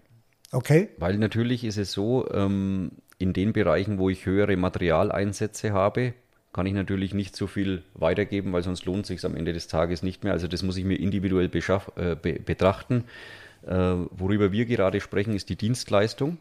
Okay. 0.52 0.90
Weil 0.98 1.18
natürlich 1.18 1.64
ist 1.64 1.78
es 1.78 1.92
so, 1.92 2.30
ähm, 2.32 2.92
in 3.20 3.34
den 3.34 3.54
Bereichen, 3.54 3.98
wo 3.98 4.10
ich 4.10 4.26
höhere 4.26 4.56
Materialeinsätze 4.56 5.74
habe, 5.74 6.14
kann 6.54 6.66
ich 6.66 6.74
natürlich 6.74 7.14
nicht 7.14 7.36
so 7.36 7.48
viel 7.48 7.84
weitergeben, 7.94 8.54
weil 8.54 8.64
sonst 8.64 8.86
lohnt 8.86 9.02
es 9.02 9.10
sich 9.10 9.26
am 9.26 9.36
Ende 9.36 9.52
des 9.54 9.68
Tages 9.68 10.02
nicht 10.04 10.24
mehr. 10.24 10.32
Also 10.34 10.48
das 10.48 10.64
muss 10.64 10.78
ich 10.78 10.86
mir 10.86 11.00
individuell 11.00 11.52
äh, 11.54 12.16
be 12.16 12.40
betrachten. 12.40 13.04
Äh, 13.66 13.96
worüber 14.12 14.52
wir 14.52 14.66
gerade 14.66 15.02
sprechen, 15.02 15.36
ist 15.36 15.50
die 15.50 15.56
Dienstleistung. 15.56 16.38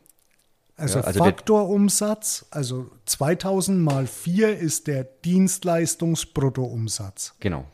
Also, 0.77 0.99
ja, 0.99 1.07
also 1.07 1.25
Faktorumsatz, 1.25 2.45
also 2.51 2.91
2000 3.07 3.81
mal 3.81 4.07
4 4.07 4.59
ist 4.59 4.87
der 4.87 5.05
Dienstleistungsbruttoumsatz. 5.05 7.35
Genau. 7.41 7.65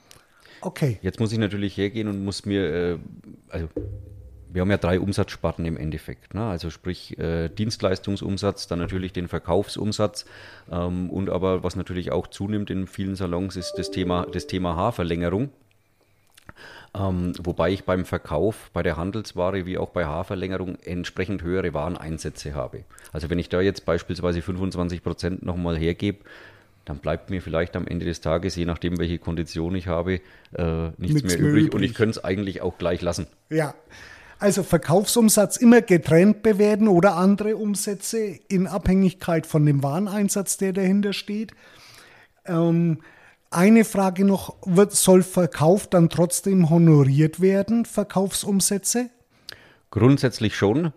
Okay. 0.60 1.00
Jetzt 1.02 1.18
muss 1.18 1.32
ich 1.32 1.38
natürlich 1.38 1.76
hergehen 1.76 2.06
und 2.06 2.24
muss 2.24 2.46
mir, 2.46 2.72
äh, 2.72 2.96
also 3.48 3.68
wir 4.52 4.60
haben 4.60 4.70
ja 4.70 4.76
drei 4.76 5.00
Umsatzsparten 5.00 5.64
im 5.64 5.76
Endeffekt. 5.76 6.34
Ne? 6.34 6.44
Also 6.44 6.70
sprich 6.70 7.18
äh, 7.18 7.48
Dienstleistungsumsatz, 7.48 8.66
dann 8.66 8.78
natürlich 8.78 9.12
den 9.12 9.28
Verkaufsumsatz 9.28 10.26
ähm, 10.70 11.10
und 11.10 11.30
aber 11.30 11.62
was 11.62 11.76
natürlich 11.76 12.12
auch 12.12 12.26
zunimmt 12.26 12.70
in 12.70 12.86
vielen 12.86 13.14
Salons 13.14 13.56
ist 13.56 13.74
das 13.76 13.90
Thema, 13.90 14.26
das 14.30 14.46
Thema 14.46 14.76
Haarverlängerung. 14.76 15.50
Ähm, 16.94 17.32
wobei 17.42 17.70
ich 17.70 17.84
beim 17.84 18.04
Verkauf, 18.04 18.70
bei 18.74 18.82
der 18.82 18.98
Handelsware 18.98 19.64
wie 19.64 19.78
auch 19.78 19.90
bei 19.90 20.04
Haarverlängerung 20.04 20.76
entsprechend 20.84 21.42
höhere 21.42 21.72
Wareneinsätze 21.72 22.54
habe. 22.54 22.84
Also 23.12 23.30
wenn 23.30 23.38
ich 23.38 23.48
da 23.48 23.62
jetzt 23.62 23.86
beispielsweise 23.86 24.42
25 24.42 25.02
Prozent 25.02 25.42
nochmal 25.42 25.78
hergebe, 25.78 26.18
dann 26.84 26.98
bleibt 26.98 27.30
mir 27.30 27.40
vielleicht 27.40 27.76
am 27.76 27.86
Ende 27.86 28.04
des 28.04 28.20
Tages, 28.20 28.56
je 28.56 28.64
nachdem, 28.64 28.98
welche 28.98 29.18
Kondition 29.18 29.74
ich 29.74 29.86
habe, 29.86 30.20
äh, 30.52 30.88
nichts, 30.98 31.22
nichts 31.22 31.22
mehr, 31.22 31.38
übrig, 31.38 31.66
übrig 31.66 31.74
und 31.74 31.82
ich 31.82 31.94
könnte 31.94 32.18
es 32.18 32.24
eigentlich 32.24 32.60
auch 32.60 32.76
gleich 32.76 33.00
lassen. 33.00 33.26
Ja, 33.48 33.74
also 34.42 34.64
Verkaufsumsatz 34.64 35.56
immer 35.56 35.82
getrennt 35.82 36.42
bewerten 36.42 36.88
oder 36.88 37.14
andere 37.14 37.56
Umsätze 37.56 38.18
in 38.48 38.66
Abhängigkeit 38.66 39.46
von 39.46 39.64
dem 39.64 39.84
Wareneinsatz, 39.84 40.56
der 40.56 40.72
dahinter 40.72 41.12
steht. 41.12 41.52
Ähm, 42.44 42.98
eine 43.50 43.84
Frage 43.84 44.24
noch, 44.24 44.56
wird, 44.66 44.92
soll 44.92 45.22
Verkauf 45.22 45.86
dann 45.86 46.08
trotzdem 46.08 46.70
honoriert 46.70 47.40
werden, 47.40 47.84
Verkaufsumsätze? 47.84 49.10
Grundsätzlich 49.90 50.56
schon. 50.56 50.92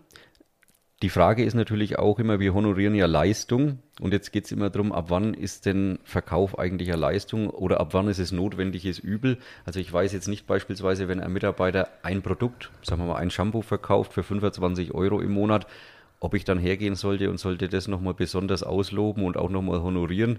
Die 1.02 1.10
Frage 1.10 1.44
ist 1.44 1.52
natürlich 1.52 1.98
auch 1.98 2.18
immer, 2.18 2.40
wir 2.40 2.54
honorieren 2.54 2.94
ja 2.94 3.04
Leistung 3.04 3.80
und 4.00 4.14
jetzt 4.14 4.32
geht 4.32 4.46
es 4.46 4.52
immer 4.52 4.70
darum, 4.70 4.92
ab 4.92 5.10
wann 5.10 5.34
ist 5.34 5.66
denn 5.66 5.98
Verkauf 6.04 6.58
eigentlich 6.58 6.88
eine 6.90 6.98
Leistung 6.98 7.50
oder 7.50 7.80
ab 7.80 7.92
wann 7.92 8.08
ist 8.08 8.18
es 8.18 8.32
notwendiges 8.32 8.98
Übel. 8.98 9.36
Also 9.66 9.78
ich 9.78 9.92
weiß 9.92 10.14
jetzt 10.14 10.26
nicht 10.26 10.46
beispielsweise, 10.46 11.06
wenn 11.06 11.20
ein 11.20 11.34
Mitarbeiter 11.34 11.90
ein 12.02 12.22
Produkt, 12.22 12.70
sagen 12.82 13.02
wir 13.02 13.08
mal 13.08 13.16
ein 13.16 13.30
Shampoo 13.30 13.60
verkauft 13.60 14.14
für 14.14 14.22
25 14.22 14.94
Euro 14.94 15.20
im 15.20 15.32
Monat, 15.32 15.66
ob 16.18 16.32
ich 16.32 16.44
dann 16.44 16.58
hergehen 16.58 16.94
sollte 16.94 17.28
und 17.28 17.36
sollte 17.36 17.68
das 17.68 17.88
nochmal 17.88 18.14
besonders 18.14 18.62
ausloben 18.62 19.26
und 19.26 19.36
auch 19.36 19.50
nochmal 19.50 19.82
honorieren, 19.82 20.38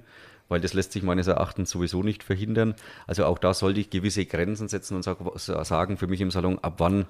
weil 0.49 0.59
das 0.59 0.73
lässt 0.73 0.91
sich 0.91 1.03
meines 1.03 1.27
Erachtens 1.27 1.69
sowieso 1.69 2.01
nicht 2.01 2.23
verhindern. 2.23 2.73
Also 3.05 3.25
auch 3.25 3.37
da 3.37 3.53
sollte 3.53 3.79
ich 3.79 3.91
gewisse 3.91 4.25
Grenzen 4.25 4.69
setzen 4.69 4.95
und 4.95 5.03
sagen 5.03 5.97
für 5.97 6.07
mich 6.07 6.21
im 6.21 6.31
Salon, 6.31 6.57
ab 6.63 6.75
wann 6.79 7.05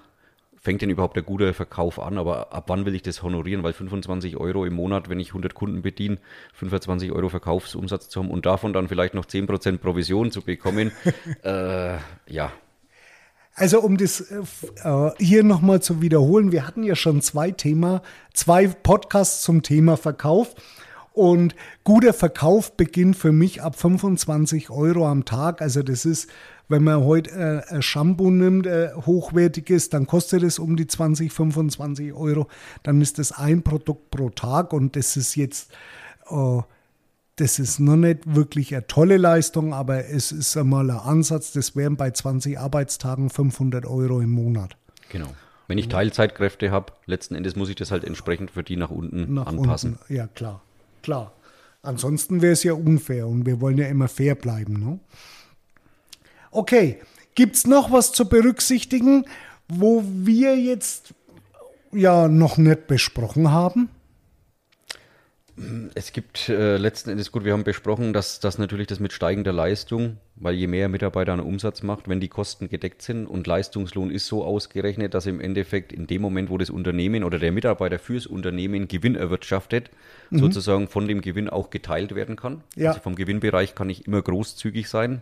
fängt 0.60 0.82
denn 0.82 0.90
überhaupt 0.90 1.16
der 1.16 1.24
gute 1.24 1.54
Verkauf 1.54 2.00
an? 2.00 2.18
Aber 2.18 2.54
ab 2.54 2.66
wann 2.68 2.86
will 2.86 2.96
ich 2.96 3.02
das 3.02 3.24
honorieren? 3.24 3.64
Weil 3.64 3.74
25 3.74 4.38
Euro 4.38 4.66
im 4.66 4.74
Monat, 4.74 5.10
wenn 5.10 5.20
ich 5.20 5.30
100 5.30 5.54
Kunden 5.54 5.82
bediene, 5.82 6.18
25 6.54 7.12
Euro 7.12 7.30
Verkaufsumsatz 7.30 8.10
zu 8.10 8.22
haben 8.22 8.32
und 8.32 8.46
davon 8.46 8.74
dann 8.74 8.88
vielleicht 8.88 9.14
noch 9.14 9.26
10% 9.26 9.78
Provision 9.78 10.32
zu 10.32 10.42
bekommen, 10.42 10.92
äh, 11.44 11.98
ja. 12.28 12.52
Also 13.56 13.82
um 13.82 13.98
das 13.98 14.22
äh, 14.22 15.10
hier 15.18 15.44
nochmal 15.44 15.82
zu 15.82 16.00
wiederholen, 16.02 16.52
wir 16.52 16.68
hatten 16.68 16.84
ja 16.84 16.96
schon 16.96 17.22
zwei 17.22 17.50
Thema, 17.50 18.04
zwei 18.34 18.68
Podcasts 18.68 19.42
zum 19.42 19.64
Thema 19.64 19.98
Verkauf. 19.98 20.54
Und 21.12 21.56
guter 21.84 22.14
Verkauf 22.14 22.78
beginnt 22.78 23.16
für 23.16 23.32
mich 23.32 23.64
ab 23.64 23.76
25 23.76 24.70
Euro 24.70 25.08
am 25.08 25.26
Tag. 25.26 25.64
Also 25.64 25.82
das 25.82 26.06
ist 26.06 26.30
wenn 26.70 26.84
man 26.84 27.04
heute 27.04 27.32
äh, 27.70 27.74
ein 27.74 27.82
Shampoo 27.82 28.30
nimmt, 28.30 28.66
äh, 28.66 28.90
hochwertiges, 28.94 29.90
dann 29.90 30.08
kostet 30.08 30.44
es 30.44 30.60
um 30.60 30.76
die 30.76 30.88
20, 30.88 31.32
25 31.32 32.14
Euro. 32.14 32.48
Dann 32.84 33.02
ist 33.02 33.20
das 33.20 33.32
ein 33.32 33.64
Produkt 33.64 34.12
pro 34.12 34.30
Tag 34.30 34.74
und 34.74 34.96
das 34.96 35.18
ist 35.18 35.36
jetzt, 35.36 35.72
äh, 36.30 36.62
das 37.38 37.60
ist 37.60 37.80
noch 37.80 37.96
nicht 37.96 38.36
wirklich 38.36 38.74
eine 38.76 38.88
tolle 38.88 39.18
Leistung, 39.18 39.74
aber 39.74 40.06
es 40.06 40.32
ist 40.32 40.58
einmal 40.58 40.90
ein 40.90 40.98
Ansatz. 40.98 41.52
Das 41.54 41.76
wären 41.76 41.96
bei 41.96 42.12
20 42.12 42.60
Arbeitstagen 42.60 43.30
500 43.30 43.86
Euro 43.86 44.20
im 44.20 44.32
Monat. 44.32 44.76
Genau. 45.10 45.28
Wenn 45.68 45.78
ich 45.78 45.90
Teilzeitkräfte 45.90 46.72
habe, 46.72 46.94
letzten 47.06 47.36
Endes 47.36 47.56
muss 47.56 47.70
ich 47.70 47.76
das 47.76 47.92
halt 47.92 48.06
entsprechend 48.06 48.52
für 48.52 48.64
die 48.64 48.78
nach 48.78 48.90
unten 48.90 49.34
nach 49.34 49.48
anpassen. 49.48 49.98
Unten. 50.02 50.14
Ja, 50.14 50.28
klar. 50.28 50.62
Klar. 51.04 51.34
Ansonsten 51.82 52.42
wäre 52.42 52.54
es 52.54 52.64
ja 52.64 52.74
unfair 52.74 53.28
und 53.28 53.46
wir 53.46 53.62
wollen 53.62 53.78
ja 53.78 53.88
immer 53.88 54.08
fair 54.08 54.36
bleiben. 54.36 54.74
Ne? 54.80 55.00
Okay, 56.58 56.98
gibt 57.36 57.56
es 57.56 57.68
noch 57.68 57.92
was 57.92 58.14
zu 58.14 58.28
berücksichtigen, 58.28 59.26
wo 59.68 60.04
wir 60.04 60.58
jetzt 60.58 61.14
ja 61.92 62.28
noch 62.28 62.58
nicht 62.58 62.88
besprochen 62.88 63.52
haben? 63.52 63.90
Es 65.94 66.14
gibt 66.14 66.50
äh, 66.50 66.78
letzten 66.78 67.12
Endes, 67.12 67.32
gut, 67.32 67.44
wir 67.44 67.54
haben 67.54 67.64
besprochen, 67.64 68.12
dass 68.12 68.40
das 68.40 68.58
natürlich 68.58 68.88
das 68.88 69.00
mit 69.00 69.14
steigender 69.14 69.54
Leistung, 69.54 70.18
weil 70.36 70.56
je 70.56 70.66
mehr 70.66 70.90
Mitarbeiter 70.90 71.34
einen 71.34 71.44
Umsatz 71.44 71.84
macht, 71.84 72.10
wenn 72.10 72.20
die 72.20 72.28
Kosten 72.28 72.70
gedeckt 72.70 73.04
sind 73.04 73.28
und 73.28 73.46
Leistungslohn 73.46 74.10
ist 74.10 74.26
so 74.26 74.44
ausgerechnet, 74.44 75.14
dass 75.14 75.28
im 75.28 75.40
Endeffekt 75.40 75.94
in 75.94 76.08
dem 76.08 76.24
Moment, 76.24 76.50
wo 76.50 76.58
das 76.58 76.72
Unternehmen 76.72 77.24
oder 77.24 77.38
der 77.38 77.52
Mitarbeiter 77.52 78.00
fürs 78.00 78.26
Unternehmen 78.26 78.88
Gewinn 78.88 79.14
erwirtschaftet, 79.14 79.92
mhm. 80.32 80.40
sozusagen 80.40 80.88
von 80.88 81.08
dem 81.08 81.22
Gewinn 81.22 81.52
auch 81.52 81.70
geteilt 81.70 82.16
werden 82.16 82.36
kann. 82.36 82.64
Ja. 82.76 82.90
Also 82.90 83.02
vom 83.02 83.16
Gewinnbereich 83.16 83.76
kann 83.76 83.92
ich 83.92 84.08
immer 84.08 84.24
großzügig 84.24 84.90
sein. 84.90 85.22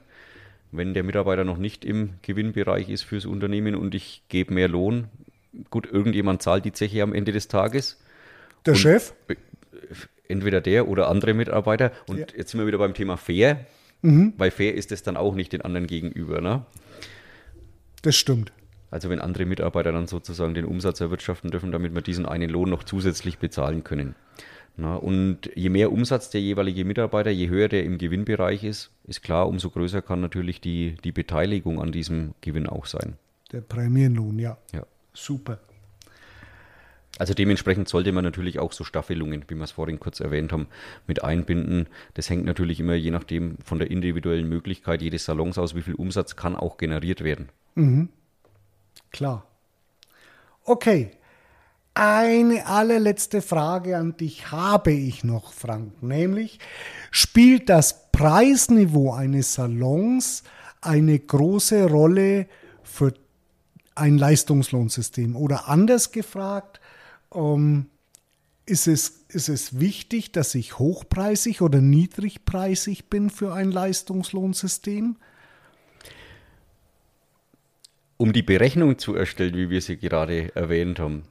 Wenn 0.77 0.93
der 0.93 1.03
Mitarbeiter 1.03 1.43
noch 1.43 1.57
nicht 1.57 1.85
im 1.85 2.11
Gewinnbereich 2.21 2.89
ist 2.89 3.03
fürs 3.03 3.25
Unternehmen 3.25 3.75
und 3.75 3.95
ich 3.95 4.23
gebe 4.29 4.53
mehr 4.53 4.67
Lohn, 4.67 5.07
gut, 5.69 5.91
irgendjemand 5.91 6.41
zahlt 6.41 6.65
die 6.65 6.73
Zeche 6.73 7.03
am 7.03 7.13
Ende 7.13 7.31
des 7.31 7.47
Tages. 7.47 7.99
Der 8.65 8.73
und 8.73 8.79
Chef? 8.79 9.13
entweder 10.27 10.61
der 10.61 10.87
oder 10.87 11.09
andere 11.09 11.33
Mitarbeiter. 11.33 11.91
Und 12.07 12.19
ja. 12.19 12.25
jetzt 12.35 12.51
sind 12.51 12.59
wir 12.59 12.67
wieder 12.67 12.77
beim 12.77 12.93
Thema 12.93 13.17
fair, 13.17 13.65
mhm. 14.01 14.33
weil 14.37 14.51
fair 14.51 14.73
ist 14.73 14.91
es 14.91 15.03
dann 15.03 15.17
auch 15.17 15.35
nicht 15.35 15.53
den 15.53 15.61
anderen 15.61 15.87
gegenüber. 15.87 16.41
Ne? 16.41 16.65
Das 18.01 18.15
stimmt. 18.15 18.51
Also 18.91 19.09
wenn 19.09 19.19
andere 19.19 19.45
Mitarbeiter 19.45 19.91
dann 19.91 20.07
sozusagen 20.07 20.53
den 20.53 20.65
Umsatz 20.65 21.01
erwirtschaften 21.01 21.51
dürfen, 21.51 21.71
damit 21.71 21.93
wir 21.93 22.01
diesen 22.01 22.25
einen 22.25 22.49
Lohn 22.49 22.69
noch 22.69 22.83
zusätzlich 22.83 23.39
bezahlen 23.39 23.83
können. 23.83 24.15
Na, 24.77 24.95
und 24.95 25.49
je 25.55 25.69
mehr 25.69 25.91
Umsatz 25.91 26.29
der 26.29 26.41
jeweilige 26.41 26.83
Mitarbeiter, 26.83 27.29
je 27.29 27.47
höher 27.47 27.69
der 27.69 27.85
im 27.85 27.97
Gewinnbereich 27.97 28.63
ist, 28.63 28.91
ist 29.05 29.23
klar, 29.23 29.47
umso 29.47 29.69
größer 29.69 30.01
kann 30.01 30.19
natürlich 30.19 30.59
die, 30.59 30.97
die 31.03 31.13
Beteiligung 31.13 31.81
an 31.81 31.91
diesem 31.91 32.33
Gewinn 32.41 32.67
auch 32.67 32.85
sein. 32.85 33.13
Der 33.51 33.61
Prämienlohn, 33.61 34.37
ja. 34.37 34.57
Ja. 34.73 34.85
Super. 35.13 35.59
Also 37.17 37.33
dementsprechend 37.33 37.87
sollte 37.87 38.11
man 38.11 38.25
natürlich 38.25 38.59
auch 38.59 38.73
so 38.73 38.83
Staffelungen, 38.83 39.45
wie 39.47 39.55
wir 39.55 39.63
es 39.63 39.71
vorhin 39.71 39.99
kurz 39.99 40.19
erwähnt 40.19 40.51
haben, 40.51 40.67
mit 41.07 41.23
einbinden. 41.23 41.87
Das 42.13 42.29
hängt 42.29 42.43
natürlich 42.43 42.81
immer 42.81 42.95
je 42.95 43.11
nachdem 43.11 43.57
von 43.63 43.79
der 43.79 43.89
individuellen 43.89 44.49
Möglichkeit 44.49 45.01
jedes 45.01 45.23
Salons 45.23 45.57
aus, 45.57 45.75
wie 45.75 45.81
viel 45.81 45.95
Umsatz 45.95 46.35
kann 46.35 46.57
auch 46.57 46.75
generiert 46.77 47.23
werden. 47.23 47.49
Mhm. 47.75 48.09
Klar. 49.11 49.47
Okay. 50.65 51.11
Eine 51.97 52.65
allerletzte 52.65 53.41
Frage 53.41 53.95
an 53.95 54.17
dich 54.17 54.51
habe 54.51 54.91
ich 54.91 55.23
noch, 55.23 55.53
Frank, 55.53 56.03
nämlich 56.03 56.59
spielt 57.09 57.69
das 57.69 58.11
Preisniveau 58.11 59.13
eines 59.13 59.53
Salons 59.53 60.43
eine 60.81 61.17
große 61.17 61.89
Rolle 61.89 62.47
für 62.83 63.13
ein 63.95 64.17
Leistungslohnsystem? 64.17 65.37
Oder 65.37 65.69
anders 65.69 66.11
gefragt, 66.11 66.81
ähm, 67.33 67.85
ist, 68.65 68.87
es, 68.87 69.23
ist 69.29 69.47
es 69.47 69.79
wichtig, 69.79 70.33
dass 70.33 70.53
ich 70.53 70.77
hochpreisig 70.77 71.61
oder 71.61 71.79
niedrigpreisig 71.79 73.05
bin 73.05 73.29
für 73.29 73.53
ein 73.53 73.71
Leistungslohnsystem? 73.71 75.15
Um 78.17 78.33
die 78.33 78.43
Berechnung 78.43 78.97
zu 78.97 79.15
erstellen, 79.15 79.55
wie 79.55 79.69
wir 79.69 79.81
sie 79.81 79.95
gerade 79.95 80.53
erwähnt 80.55 80.99
haben, 80.99 81.23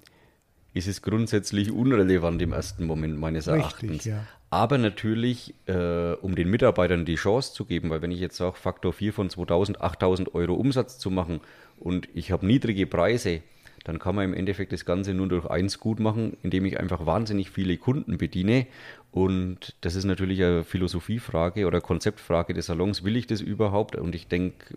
ist 0.75 0.89
es 0.89 1.03
grundsätzlich 1.03 1.71
unrelevant 1.71 2.43
im 2.43 2.53
ersten 2.53 2.85
Moment 2.85 3.19
meines 3.19 3.47
Erachtens. 3.47 3.91
Richtig, 3.91 4.05
ja. 4.07 4.27
Aber 4.51 4.77
natürlich, 4.79 5.55
äh, 5.67 6.13
um 6.15 6.35
den 6.35 6.51
Mitarbeitern 6.51 7.05
die 7.05 7.15
Chance 7.15 7.55
zu 7.55 7.65
geben, 7.65 7.91
weil 7.91 8.03
wenn 8.03 8.11
ich 8.11 8.21
jetzt 8.21 8.37
sage, 8.37 8.57
Faktor 8.57 8.93
4 8.93 9.13
von 9.13 9.31
2000, 9.31 9.81
8000 9.81 10.35
Euro 10.35 10.55
Umsatz 10.55 10.99
zu 10.99 11.11
machen 11.11 11.41
und 11.79 12.09
ich 12.15 12.31
habe 12.31 12.47
niedrige 12.47 12.87
Preise, 12.87 13.43
dann 13.85 13.99
kann 13.99 14.15
man 14.15 14.25
im 14.25 14.35
Endeffekt 14.35 14.73
das 14.73 14.85
Ganze 14.85 15.13
nur 15.15 15.29
durch 15.29 15.47
eins 15.47 15.79
gut 15.79 16.01
machen, 16.01 16.37
indem 16.43 16.65
ich 16.65 16.81
einfach 16.81 17.05
wahnsinnig 17.05 17.51
viele 17.51 17.77
Kunden 17.77 18.17
bediene. 18.17 18.67
Und 19.13 19.75
das 19.83 19.95
ist 19.95 20.05
natürlich 20.05 20.43
eine 20.43 20.65
Philosophiefrage 20.65 21.67
oder 21.67 21.81
Konzeptfrage 21.81 22.55
des 22.55 22.67
Salons. 22.67 23.05
Will 23.05 23.17
ich 23.17 23.27
das 23.27 23.41
überhaupt? 23.41 23.95
Und 23.97 24.15
ich 24.15 24.27
denke, 24.27 24.77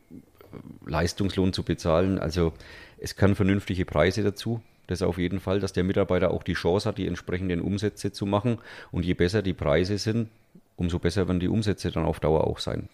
Leistungslohn 0.86 1.54
zu 1.54 1.64
bezahlen, 1.64 2.20
also 2.20 2.54
es 3.00 3.16
kann 3.16 3.36
vernünftige 3.36 3.86
Preise 3.86 4.24
dazu. 4.24 4.62
Das 4.88 5.02
auf 5.02 5.18
jeden 5.18 5.40
Fall, 5.40 5.60
dass 5.60 5.74
der 5.74 5.84
Mitarbeiter 5.84 6.32
auch 6.32 6.44
die 6.44 6.54
Chance 6.54 6.90
hat, 6.90 6.98
die 6.98 7.08
entsprechenden 7.08 7.62
Umsätze 7.62 8.12
zu 8.12 8.26
machen. 8.26 8.58
Und 8.92 9.06
je 9.06 9.14
besser 9.14 9.42
die 9.42 9.54
Preise 9.54 9.98
sind, 9.98 10.30
umso 10.78 11.00
besser 11.00 11.28
werden 11.28 11.40
die 11.40 11.50
Umsätze 11.50 11.92
dann 11.92 12.06
auf 12.06 12.20
Dauer 12.20 12.48
auch 12.48 12.60
sein. 12.60 12.88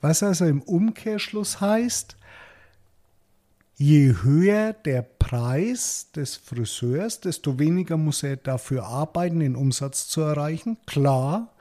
Was 0.00 0.22
also 0.22 0.44
im 0.44 0.60
Umkehrschluss 0.60 1.60
heißt, 1.60 2.16
je 3.76 4.14
höher 4.22 4.72
der 4.72 5.02
Preis 5.02 6.10
des 6.14 6.36
Friseurs, 6.36 7.20
desto 7.20 7.58
weniger 7.58 7.96
muss 7.96 8.22
er 8.22 8.36
dafür 8.36 8.84
arbeiten, 8.84 9.40
den 9.40 9.56
Umsatz 9.56 10.08
zu 10.08 10.20
erreichen, 10.20 10.76
klar. 10.86 11.52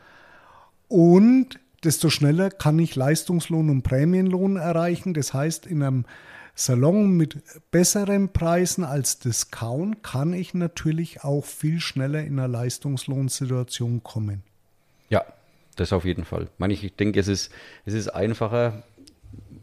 Und 0.87 1.59
desto 1.83 2.09
schneller 2.09 2.49
kann 2.49 2.79
ich 2.79 2.95
Leistungslohn 2.95 3.69
und 3.69 3.83
Prämienlohn 3.83 4.57
erreichen. 4.57 5.13
Das 5.13 5.33
heißt, 5.33 5.65
in 5.65 5.83
einem 5.83 6.05
Salon 6.55 7.11
mit 7.17 7.41
besseren 7.71 8.31
Preisen 8.31 8.83
als 8.83 9.17
Discount 9.17 10.03
kann 10.03 10.33
ich 10.33 10.53
natürlich 10.53 11.23
auch 11.23 11.45
viel 11.45 11.79
schneller 11.79 12.23
in 12.23 12.39
eine 12.39 12.51
Leistungslohnsituation 12.51 14.03
kommen. 14.03 14.43
Ja, 15.09 15.23
das 15.75 15.93
auf 15.93 16.05
jeden 16.05 16.25
Fall. 16.25 16.43
Ich, 16.43 16.59
meine, 16.59 16.73
ich 16.73 16.95
denke, 16.95 17.19
es 17.19 17.27
ist, 17.27 17.51
es 17.85 17.95
ist 17.95 18.09
einfacher, 18.09 18.83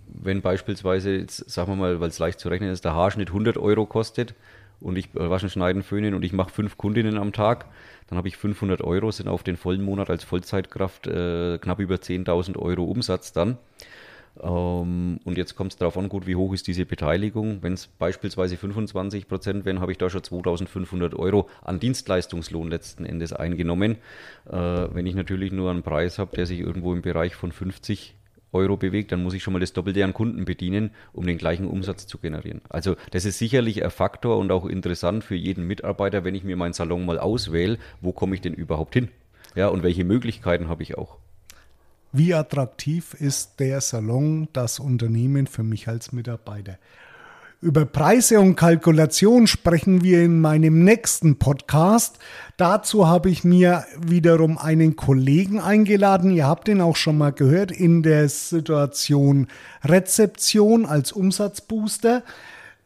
wenn 0.09 0.43
beispielsweise, 0.43 1.13
jetzt 1.13 1.49
sagen 1.49 1.71
wir 1.71 1.77
mal, 1.77 2.01
weil 2.01 2.09
es 2.09 2.19
leicht 2.19 2.41
zu 2.41 2.49
rechnen 2.49 2.71
ist, 2.71 2.85
der 2.85 2.95
Haarschnitt 2.95 3.29
100 3.29 3.57
Euro 3.57 3.87
kostet 3.87 4.35
und 4.81 4.97
ich 4.97 5.15
äh, 5.15 5.31
waschen, 5.31 5.49
schneiden, 5.49 5.85
föhnen 5.85 6.15
und 6.15 6.25
ich 6.25 6.33
mache 6.33 6.51
fünf 6.51 6.77
Kundinnen 6.77 7.19
am 7.19 7.33
Tag, 7.33 7.67
dann 8.09 8.19
habe 8.19 8.27
ich 8.27 8.37
500 8.37 8.83
Euro, 8.83 9.13
sind 9.13 9.29
auf 9.29 9.45
den 9.45 9.57
vollen 9.57 9.85
Monat 9.85 10.11
als 10.11 10.25
Vollzeitkraft 10.25 11.07
äh, 11.07 11.59
knapp 11.59 11.79
über 11.79 11.97
10.000 11.97 12.57
Euro 12.59 12.85
Umsatz 12.85 13.33
dann. 13.33 13.59
Ähm, 14.43 15.21
und 15.25 15.39
jetzt 15.39 15.55
kommt 15.57 15.73
es 15.73 15.79
darauf 15.79 15.97
an, 15.99 16.09
gut, 16.09 16.27
wie 16.27 16.37
hoch 16.37 16.53
ist 16.53 16.67
diese 16.67 16.87
Beteiligung. 16.87 17.63
Wenn 17.63 17.75
es 17.75 17.87
beispielsweise 17.87 18.57
25 18.57 19.29
Prozent 19.29 19.65
wären, 19.65 19.81
habe 19.81 19.93
ich 19.93 19.99
da 19.99 20.09
schon 20.09 20.23
2.500 20.23 21.17
Euro 21.17 21.49
an 21.63 21.81
Dienstleistungslohn 21.81 22.69
letzten 22.71 23.05
Endes 23.05 23.33
eingenommen. 23.33 23.97
Äh, 24.47 24.57
wenn 24.57 25.07
ich 25.07 25.15
natürlich 25.15 25.53
nur 25.53 25.71
einen 25.71 25.83
Preis 25.83 26.19
habe, 26.19 26.37
der 26.37 26.47
sich 26.47 26.61
irgendwo 26.61 26.93
im 26.93 27.03
Bereich 27.03 27.35
von 27.35 27.53
50 27.53 28.15
Euro 28.53 28.77
bewegt, 28.77 29.13
dann 29.13 29.23
muss 29.23 29.35
ich 29.35 29.43
schon 29.43 29.53
mal 29.53 29.61
das 29.61 29.73
Doppelte 29.73 30.05
an 30.05 30.13
Kunden 30.13 30.45
bedienen, 30.45 30.91
um 31.13 31.27
den 31.27 31.39
gleichen 31.39 31.67
Umsatz 31.67 32.07
zu 32.07 32.19
generieren. 32.19 32.63
Also 32.69 32.97
das 33.13 33.25
ist 33.25 33.39
sicherlich 33.39 33.85
ein 33.85 33.91
Faktor 33.91 34.39
und 34.39 34.51
auch 34.51 34.67
interessant 34.67 35.23
für 35.23 35.37
jeden 35.37 35.67
Mitarbeiter, 35.67 36.25
wenn 36.25 36.35
ich 36.35 36.45
mir 36.45 36.57
meinen 36.57 36.73
Salon 36.73 37.07
mal 37.07 37.19
auswähle, 37.19 37.79
wo 38.01 38.13
komme 38.13 38.35
ich 38.35 38.41
denn 38.41 38.55
überhaupt 38.55 38.95
hin? 38.95 39.09
Ja, 39.55 39.69
und 39.69 39.83
welche 39.83 40.05
Möglichkeiten 40.05 40.69
habe 40.69 40.83
ich 40.83 40.99
auch? 40.99 41.19
Wie 42.13 42.35
attraktiv 42.35 43.15
ist 43.15 43.61
der 43.61 43.81
Salon, 43.81 44.49
das 44.53 44.81
Unternehmen 44.81 45.47
für 45.47 45.63
mich 45.63 45.87
als 45.87 46.11
Mitarbeiter? 46.11 46.77
Über 47.63 47.85
Preise 47.85 48.41
und 48.41 48.57
Kalkulation 48.57 49.47
sprechen 49.47 50.03
wir 50.03 50.25
in 50.25 50.41
meinem 50.41 50.83
nächsten 50.83 51.39
Podcast. 51.39 52.19
Dazu 52.57 53.07
habe 53.07 53.31
ich 53.31 53.45
mir 53.45 53.85
wiederum 53.97 54.59
einen 54.59 54.97
Kollegen 54.97 55.61
eingeladen. 55.61 56.33
Ihr 56.33 56.49
habt 56.49 56.67
ihn 56.67 56.81
auch 56.81 56.97
schon 56.97 57.17
mal 57.17 57.31
gehört 57.31 57.71
in 57.71 58.03
der 58.03 58.29
Situation 58.29 59.47
Rezeption 59.85 60.87
als 60.87 61.13
Umsatzbooster. 61.13 62.25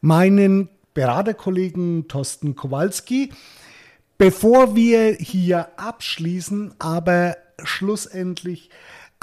Meinen 0.01 0.69
Beraterkollegen 0.93 2.07
Thorsten 2.07 2.55
Kowalski. 2.55 3.31
Bevor 4.19 4.75
wir 4.75 5.13
hier 5.13 5.69
abschließen, 5.77 6.75
aber 6.77 7.37
schlussendlich 7.63 8.69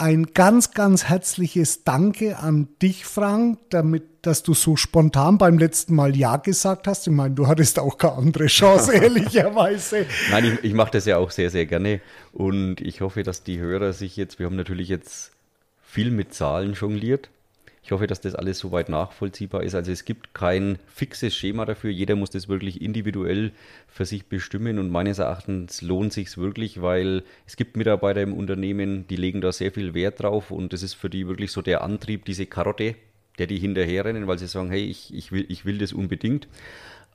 ein 0.02 0.26
ganz, 0.34 0.72
ganz 0.72 1.04
herzliches 1.04 1.84
Danke 1.84 2.38
an 2.38 2.68
dich, 2.82 3.04
Frank, 3.04 3.58
damit, 3.70 4.02
dass 4.22 4.42
du 4.42 4.52
so 4.52 4.74
spontan 4.74 5.38
beim 5.38 5.58
letzten 5.58 5.94
Mal 5.94 6.16
Ja 6.16 6.38
gesagt 6.38 6.88
hast. 6.88 7.06
Ich 7.06 7.12
meine, 7.12 7.34
du 7.34 7.46
hattest 7.46 7.78
auch 7.78 7.98
keine 7.98 8.14
andere 8.14 8.46
Chance, 8.46 8.92
ehrlicherweise. 8.94 10.06
Nein, 10.32 10.44
ich, 10.44 10.64
ich 10.64 10.74
mache 10.74 10.90
das 10.90 11.06
ja 11.06 11.18
auch 11.18 11.30
sehr, 11.30 11.50
sehr 11.50 11.66
gerne. 11.66 12.00
Und 12.32 12.80
ich 12.80 13.00
hoffe, 13.00 13.22
dass 13.22 13.44
die 13.44 13.60
Hörer 13.60 13.92
sich 13.92 14.16
jetzt, 14.16 14.40
wir 14.40 14.46
haben 14.46 14.56
natürlich 14.56 14.88
jetzt 14.88 15.30
viel 15.82 16.10
mit 16.10 16.34
Zahlen 16.34 16.72
jongliert. 16.72 17.30
Ich 17.84 17.90
hoffe, 17.90 18.06
dass 18.06 18.20
das 18.20 18.36
alles 18.36 18.60
soweit 18.60 18.88
nachvollziehbar 18.88 19.64
ist. 19.64 19.74
Also 19.74 19.90
es 19.90 20.04
gibt 20.04 20.34
kein 20.34 20.78
fixes 20.86 21.34
Schema 21.34 21.64
dafür. 21.64 21.90
Jeder 21.90 22.14
muss 22.14 22.30
das 22.30 22.48
wirklich 22.48 22.80
individuell 22.80 23.50
für 23.88 24.04
sich 24.04 24.26
bestimmen. 24.26 24.78
Und 24.78 24.90
meines 24.90 25.18
Erachtens 25.18 25.82
lohnt 25.82 26.12
sich 26.12 26.36
wirklich, 26.38 26.80
weil 26.80 27.24
es 27.44 27.56
gibt 27.56 27.76
Mitarbeiter 27.76 28.22
im 28.22 28.34
Unternehmen, 28.34 29.08
die 29.08 29.16
legen 29.16 29.40
da 29.40 29.50
sehr 29.50 29.72
viel 29.72 29.94
Wert 29.94 30.22
drauf. 30.22 30.52
Und 30.52 30.72
das 30.72 30.84
ist 30.84 30.94
für 30.94 31.10
die 31.10 31.26
wirklich 31.26 31.50
so 31.50 31.60
der 31.60 31.82
Antrieb, 31.82 32.24
diese 32.24 32.46
Karotte, 32.46 32.94
der 33.38 33.48
die 33.48 33.58
hinterherrennen, 33.58 34.28
weil 34.28 34.38
sie 34.38 34.46
sagen, 34.46 34.70
hey, 34.70 34.84
ich, 34.84 35.12
ich, 35.12 35.32
will, 35.32 35.44
ich 35.48 35.64
will 35.64 35.78
das 35.78 35.92
unbedingt. 35.92 36.46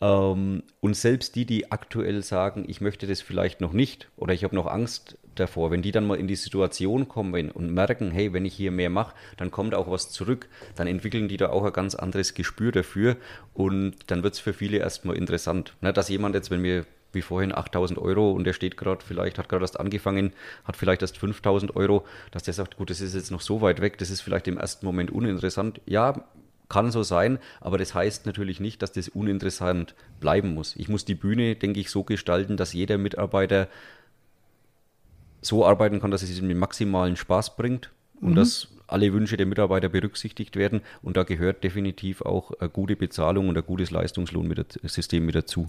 Ähm, 0.01 0.63
und 0.81 0.97
selbst 0.97 1.35
die, 1.35 1.45
die 1.45 1.71
aktuell 1.71 2.23
sagen, 2.23 2.65
ich 2.67 2.81
möchte 2.81 3.07
das 3.07 3.21
vielleicht 3.21 3.61
noch 3.61 3.71
nicht 3.71 4.09
oder 4.17 4.33
ich 4.33 4.43
habe 4.43 4.55
noch 4.55 4.67
Angst 4.67 5.17
davor, 5.39 5.71
wenn 5.71 5.81
die 5.81 5.91
dann 5.91 6.05
mal 6.05 6.19
in 6.19 6.27
die 6.27 6.35
Situation 6.35 7.07
kommen 7.07 7.51
und 7.51 7.73
merken, 7.73 8.11
hey, 8.11 8.33
wenn 8.33 8.45
ich 8.45 8.53
hier 8.53 8.71
mehr 8.71 8.89
mache, 8.89 9.15
dann 9.37 9.51
kommt 9.51 9.73
auch 9.73 9.89
was 9.89 10.11
zurück, 10.11 10.47
dann 10.75 10.87
entwickeln 10.87 11.27
die 11.27 11.37
da 11.37 11.49
auch 11.49 11.63
ein 11.63 11.73
ganz 11.73 11.95
anderes 11.95 12.33
Gespür 12.33 12.71
dafür 12.71 13.17
und 13.53 13.95
dann 14.07 14.23
wird 14.23 14.33
es 14.33 14.39
für 14.39 14.53
viele 14.53 14.77
erstmal 14.77 15.15
interessant. 15.15 15.75
Ne, 15.81 15.93
dass 15.93 16.09
jemand 16.09 16.35
jetzt, 16.35 16.51
wenn 16.51 16.63
wir 16.63 16.85
wie 17.13 17.21
vorhin 17.21 17.55
8000 17.55 17.99
Euro 17.99 18.31
und 18.31 18.43
der 18.43 18.53
steht 18.53 18.77
gerade 18.77 19.03
vielleicht, 19.03 19.37
hat 19.37 19.49
gerade 19.49 19.63
erst 19.63 19.79
angefangen, 19.79 20.33
hat 20.65 20.75
vielleicht 20.75 21.01
erst 21.01 21.17
5000 21.17 21.75
Euro, 21.75 22.05
dass 22.31 22.43
der 22.43 22.53
sagt, 22.53 22.77
gut, 22.77 22.89
das 22.89 23.01
ist 23.01 23.15
jetzt 23.15 23.31
noch 23.31 23.41
so 23.41 23.61
weit 23.61 23.81
weg, 23.81 23.97
das 23.97 24.09
ist 24.09 24.21
vielleicht 24.21 24.47
im 24.47 24.57
ersten 24.57 24.85
Moment 24.85 25.11
uninteressant. 25.11 25.81
Ja, 25.85 26.25
kann 26.69 26.91
so 26.91 27.03
sein, 27.03 27.39
aber 27.61 27.77
das 27.77 27.93
heißt 27.93 28.25
natürlich 28.25 28.59
nicht, 28.59 28.81
dass 28.81 28.91
das 28.91 29.09
uninteressant 29.09 29.95
bleiben 30.19 30.53
muss. 30.53 30.75
Ich 30.75 30.89
muss 30.89 31.05
die 31.05 31.15
Bühne, 31.15 31.55
denke 31.55 31.79
ich, 31.79 31.89
so 31.89 32.03
gestalten, 32.03 32.57
dass 32.57 32.73
jeder 32.73 32.97
Mitarbeiter 32.97 33.69
so 35.41 35.65
arbeiten 35.65 35.99
kann, 35.99 36.11
dass 36.11 36.23
es 36.23 36.39
ihm 36.39 36.47
den 36.47 36.57
maximalen 36.57 37.15
Spaß 37.15 37.55
bringt 37.55 37.91
und 38.21 38.31
mhm. 38.31 38.35
dass 38.35 38.69
alle 38.87 39.13
Wünsche 39.13 39.37
der 39.37 39.45
Mitarbeiter 39.45 39.89
berücksichtigt 39.89 40.55
werden. 40.55 40.81
Und 41.01 41.17
da 41.17 41.23
gehört 41.23 41.63
definitiv 41.63 42.21
auch 42.21 42.51
eine 42.59 42.69
gute 42.69 42.95
Bezahlung 42.95 43.49
und 43.49 43.57
ein 43.57 43.65
gutes 43.65 43.91
Leistungslohnsystem 43.91 45.25
mit 45.25 45.35
dazu. 45.35 45.65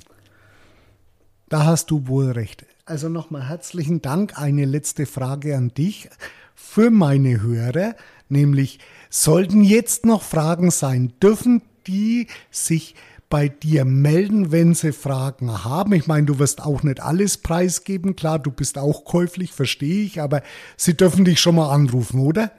Da 1.49 1.65
hast 1.65 1.91
du 1.91 2.07
wohl 2.07 2.31
recht. 2.31 2.67
Also 2.85 3.09
nochmal 3.09 3.49
herzlichen 3.49 4.03
Dank. 4.03 4.39
Eine 4.39 4.65
letzte 4.65 5.07
Frage 5.07 5.57
an 5.57 5.73
dich 5.75 6.09
für 6.55 6.91
meine 6.91 7.41
Hörer, 7.41 7.95
nämlich 8.29 8.79
sollten 9.11 9.63
jetzt 9.63 10.05
noch 10.05 10.23
Fragen 10.23 10.71
sein, 10.71 11.13
dürfen 11.23 11.63
die 11.87 12.27
sich 12.51 12.95
bei 13.29 13.49
dir 13.49 13.85
melden, 13.85 14.53
wenn 14.53 14.75
sie 14.75 14.93
Fragen 14.93 15.65
haben. 15.65 15.93
Ich 15.93 16.07
meine, 16.07 16.27
du 16.27 16.39
wirst 16.39 16.63
auch 16.63 16.83
nicht 16.83 17.01
alles 17.01 17.39
preisgeben, 17.39 18.17
klar, 18.17 18.39
du 18.39 18.51
bist 18.51 18.79
auch 18.79 19.05
käuflich, 19.05 19.53
verstehe 19.53 20.05
ich, 20.05 20.21
aber 20.21 20.43
sie 20.77 20.97
dürfen 20.97 21.25
dich 21.25 21.41
schon 21.41 21.57
mal 21.57 21.71
anrufen, 21.71 22.21
oder? 22.21 22.51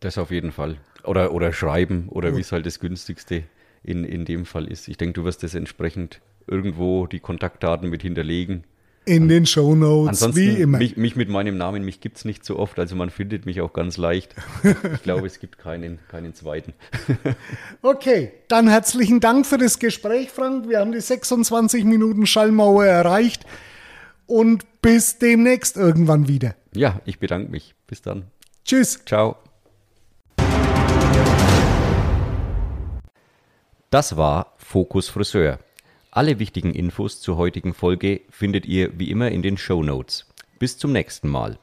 Das 0.00 0.18
auf 0.18 0.30
jeden 0.30 0.52
Fall. 0.52 0.78
Oder, 1.04 1.32
oder 1.32 1.52
schreiben 1.52 2.08
oder 2.08 2.36
wie 2.36 2.40
es 2.40 2.50
halt 2.50 2.66
das 2.66 2.80
günstigste 2.80 3.44
in, 3.82 4.04
in 4.04 4.24
dem 4.24 4.44
Fall 4.44 4.66
ist. 4.66 4.88
Ich 4.88 4.96
denke, 4.96 5.12
du 5.12 5.24
wirst 5.24 5.42
das 5.42 5.54
entsprechend 5.54 6.20
irgendwo 6.46 7.06
die 7.06 7.20
Kontaktdaten 7.20 7.88
mit 7.88 8.02
hinterlegen. 8.02 8.64
In 9.08 9.22
An 9.22 9.28
den 9.28 9.46
Show 9.46 9.76
Notes, 9.76 10.34
wie 10.34 10.60
immer. 10.60 10.78
Mich, 10.78 10.96
mich, 10.96 11.14
mit 11.14 11.28
meinem 11.28 11.56
Namen, 11.56 11.84
mich 11.84 12.00
gibt 12.00 12.16
es 12.16 12.24
nicht 12.24 12.44
so 12.44 12.58
oft, 12.58 12.76
also 12.76 12.96
man 12.96 13.10
findet 13.10 13.46
mich 13.46 13.60
auch 13.60 13.72
ganz 13.72 13.96
leicht. 13.98 14.34
Ich 14.94 15.02
glaube, 15.02 15.28
es 15.28 15.38
gibt 15.38 15.58
keinen, 15.58 16.00
keinen 16.08 16.34
zweiten. 16.34 16.74
okay, 17.82 18.32
dann 18.48 18.66
herzlichen 18.68 19.20
Dank 19.20 19.46
für 19.46 19.58
das 19.58 19.78
Gespräch, 19.78 20.32
Frank. 20.32 20.68
Wir 20.68 20.80
haben 20.80 20.90
die 20.90 21.00
26 21.00 21.84
Minuten 21.84 22.26
Schallmauer 22.26 22.84
erreicht 22.84 23.46
und 24.26 24.64
bis 24.82 25.18
demnächst 25.18 25.76
irgendwann 25.76 26.26
wieder. 26.26 26.56
Ja, 26.74 27.00
ich 27.04 27.20
bedanke 27.20 27.48
mich. 27.48 27.76
Bis 27.86 28.02
dann. 28.02 28.24
Tschüss. 28.64 29.04
Ciao. 29.06 29.36
Das 33.90 34.16
war 34.16 34.54
Fokus 34.56 35.08
Friseur. 35.08 35.60
Alle 36.16 36.38
wichtigen 36.38 36.72
Infos 36.72 37.20
zur 37.20 37.36
heutigen 37.36 37.74
Folge 37.74 38.22
findet 38.30 38.64
ihr 38.64 38.98
wie 38.98 39.10
immer 39.10 39.30
in 39.30 39.42
den 39.42 39.58
Show 39.58 39.82
Notes. 39.82 40.24
Bis 40.58 40.78
zum 40.78 40.90
nächsten 40.90 41.28
Mal. 41.28 41.58